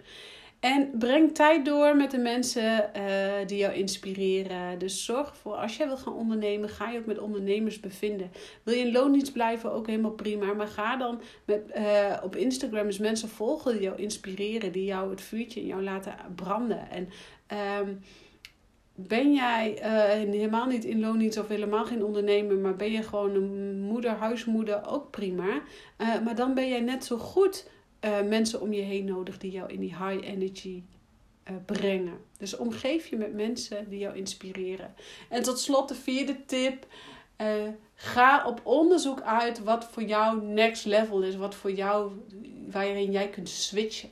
En 0.64 0.90
breng 0.98 1.34
tijd 1.34 1.64
door 1.64 1.96
met 1.96 2.10
de 2.10 2.18
mensen 2.18 2.90
uh, 2.96 3.46
die 3.46 3.58
jou 3.58 3.74
inspireren. 3.74 4.78
Dus 4.78 5.04
zorg 5.04 5.28
ervoor, 5.28 5.54
als 5.54 5.76
jij 5.76 5.86
wil 5.86 5.96
gaan 5.96 6.14
ondernemen, 6.14 6.68
ga 6.68 6.90
je 6.90 6.98
ook 6.98 7.06
met 7.06 7.18
ondernemers 7.18 7.80
bevinden. 7.80 8.30
Wil 8.62 8.74
je 8.74 8.80
in 8.80 8.92
loondienst 8.92 9.32
blijven, 9.32 9.72
ook 9.72 9.86
helemaal 9.86 10.10
prima. 10.10 10.52
Maar 10.52 10.66
ga 10.66 10.96
dan 10.96 11.20
met, 11.44 11.62
uh, 11.76 12.16
op 12.22 12.36
Instagram 12.36 12.86
eens 12.86 12.98
mensen 12.98 13.28
volgen 13.28 13.72
die 13.72 13.82
jou 13.82 13.96
inspireren. 13.96 14.72
Die 14.72 14.84
jou 14.84 15.10
het 15.10 15.20
vuurtje 15.20 15.60
in 15.60 15.66
jou 15.66 15.82
laten 15.82 16.14
branden. 16.34 16.90
En 16.90 17.08
um, 17.80 18.00
ben 18.94 19.32
jij 19.32 19.78
uh, 19.78 20.30
helemaal 20.30 20.66
niet 20.66 20.84
in 20.84 21.00
loondienst 21.00 21.38
of 21.38 21.48
helemaal 21.48 21.84
geen 21.84 22.04
ondernemer, 22.04 22.56
maar 22.56 22.76
ben 22.76 22.92
je 22.92 23.02
gewoon 23.02 23.34
een 23.34 23.80
moeder, 23.80 24.10
huismoeder, 24.10 24.88
ook 24.88 25.10
prima. 25.10 25.62
Maar 26.24 26.34
dan 26.34 26.54
ben 26.54 26.68
jij 26.68 26.80
net 26.80 27.04
zo 27.04 27.16
goed 27.16 27.72
uh, 28.04 28.28
mensen 28.28 28.60
om 28.60 28.72
je 28.72 28.82
heen 28.82 29.04
nodig 29.04 29.38
die 29.38 29.50
jou 29.50 29.72
in 29.72 29.80
die 29.80 29.96
high 29.96 30.28
energy 30.28 30.82
brengen. 31.66 32.18
Dus 32.38 32.56
omgeef 32.56 33.06
je 33.06 33.16
met 33.16 33.34
mensen 33.34 33.88
die 33.88 33.98
jou 33.98 34.16
inspireren. 34.16 34.94
En 35.28 35.42
tot 35.42 35.58
slot 35.58 35.88
de 35.88 35.94
vierde 35.94 36.44
tip. 36.46 36.86
ga 37.94 38.46
op 38.46 38.60
onderzoek 38.62 39.20
uit 39.20 39.62
wat 39.62 39.88
voor 39.90 40.02
jou 40.02 40.42
next 40.42 40.84
level 40.84 41.22
is. 41.22 41.36
Wat 41.36 41.54
voor 41.54 41.72
jou, 41.72 42.12
waarin 42.70 43.10
jij 43.10 43.28
kunt 43.28 43.48
switchen. 43.48 44.10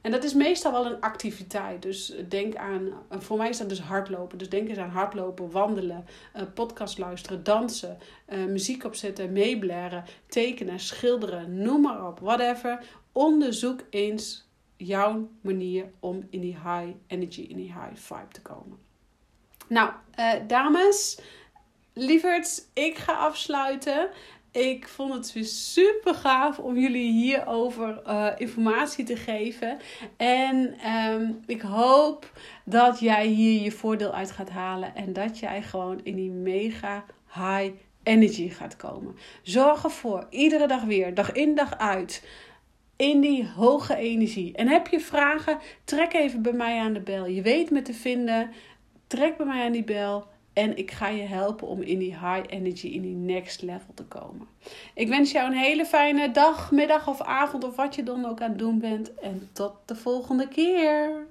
En 0.00 0.10
dat 0.10 0.24
is 0.24 0.34
meestal 0.34 0.72
wel 0.72 0.86
een 0.86 1.00
activiteit. 1.00 1.82
Dus 1.82 2.14
denk 2.28 2.54
aan, 2.54 2.92
voor 3.10 3.36
mij 3.36 3.48
is 3.48 3.58
dat 3.58 3.68
dus 3.68 3.80
hardlopen. 3.80 4.38
Dus 4.38 4.48
denk 4.48 4.68
eens 4.68 4.78
aan 4.78 4.90
hardlopen, 4.90 5.50
wandelen, 5.50 6.06
podcast 6.54 6.98
luisteren, 6.98 7.44
dansen, 7.44 7.98
muziek 8.48 8.84
opzetten, 8.84 9.32
meeblaren, 9.32 10.04
tekenen, 10.26 10.80
schilderen, 10.80 11.62
noem 11.62 11.80
maar 11.80 12.06
op, 12.06 12.18
whatever. 12.20 12.84
Onderzoek 13.14 13.80
eens 13.90 14.48
jouw 14.76 15.28
manier 15.40 15.90
om 16.00 16.26
in 16.30 16.40
die 16.40 16.56
high 16.64 16.94
energy, 17.06 17.40
in 17.40 17.56
die 17.56 17.72
high 17.72 17.94
vibe 17.94 18.32
te 18.32 18.42
komen. 18.42 18.78
Nou, 19.68 19.90
uh, 20.18 20.32
dames, 20.46 21.18
lieverds, 21.92 22.62
ik 22.72 22.96
ga 22.96 23.12
afsluiten. 23.12 24.10
Ik 24.50 24.88
vond 24.88 25.14
het 25.14 25.32
weer 25.32 25.44
super 25.44 26.14
gaaf 26.14 26.58
om 26.58 26.78
jullie 26.78 27.12
hierover 27.12 28.02
uh, 28.06 28.28
informatie 28.36 29.04
te 29.04 29.16
geven. 29.16 29.78
En 30.16 30.88
um, 30.90 31.40
ik 31.46 31.60
hoop 31.60 32.30
dat 32.64 33.00
jij 33.00 33.26
hier 33.26 33.62
je 33.62 33.72
voordeel 33.72 34.12
uit 34.12 34.30
gaat 34.30 34.50
halen. 34.50 34.94
En 34.94 35.12
dat 35.12 35.38
jij 35.38 35.62
gewoon 35.62 36.00
in 36.02 36.16
die 36.16 36.30
mega 36.30 37.04
high 37.34 37.72
energy 38.02 38.48
gaat 38.48 38.76
komen. 38.76 39.16
Zorg 39.42 39.84
ervoor, 39.84 40.26
iedere 40.30 40.66
dag 40.66 40.82
weer, 40.82 41.14
dag 41.14 41.32
in 41.32 41.54
dag 41.54 41.78
uit. 41.78 42.22
In 42.96 43.20
die 43.20 43.48
hoge 43.48 43.96
energie. 43.96 44.52
En 44.56 44.68
heb 44.68 44.86
je 44.86 45.00
vragen? 45.00 45.58
Trek 45.84 46.12
even 46.12 46.42
bij 46.42 46.52
mij 46.52 46.78
aan 46.78 46.92
de 46.92 47.00
bel. 47.00 47.26
Je 47.26 47.42
weet 47.42 47.70
me 47.70 47.82
te 47.82 47.94
vinden. 47.94 48.50
Trek 49.06 49.36
bij 49.36 49.46
mij 49.46 49.64
aan 49.64 49.72
die 49.72 49.84
bel. 49.84 50.26
En 50.52 50.76
ik 50.76 50.90
ga 50.90 51.08
je 51.08 51.22
helpen 51.22 51.68
om 51.68 51.82
in 51.82 51.98
die 51.98 52.10
high 52.10 52.42
energy, 52.46 52.86
in 52.86 53.02
die 53.02 53.14
next 53.14 53.62
level 53.62 53.94
te 53.94 54.04
komen. 54.04 54.46
Ik 54.94 55.08
wens 55.08 55.32
jou 55.32 55.46
een 55.46 55.58
hele 55.58 55.84
fijne 55.84 56.30
dag, 56.30 56.70
middag 56.70 57.08
of 57.08 57.20
avond 57.20 57.64
of 57.64 57.76
wat 57.76 57.94
je 57.94 58.02
dan 58.02 58.24
ook 58.24 58.40
aan 58.40 58.48
het 58.48 58.58
doen 58.58 58.78
bent. 58.78 59.14
En 59.14 59.48
tot 59.52 59.72
de 59.84 59.96
volgende 59.96 60.48
keer. 60.48 61.26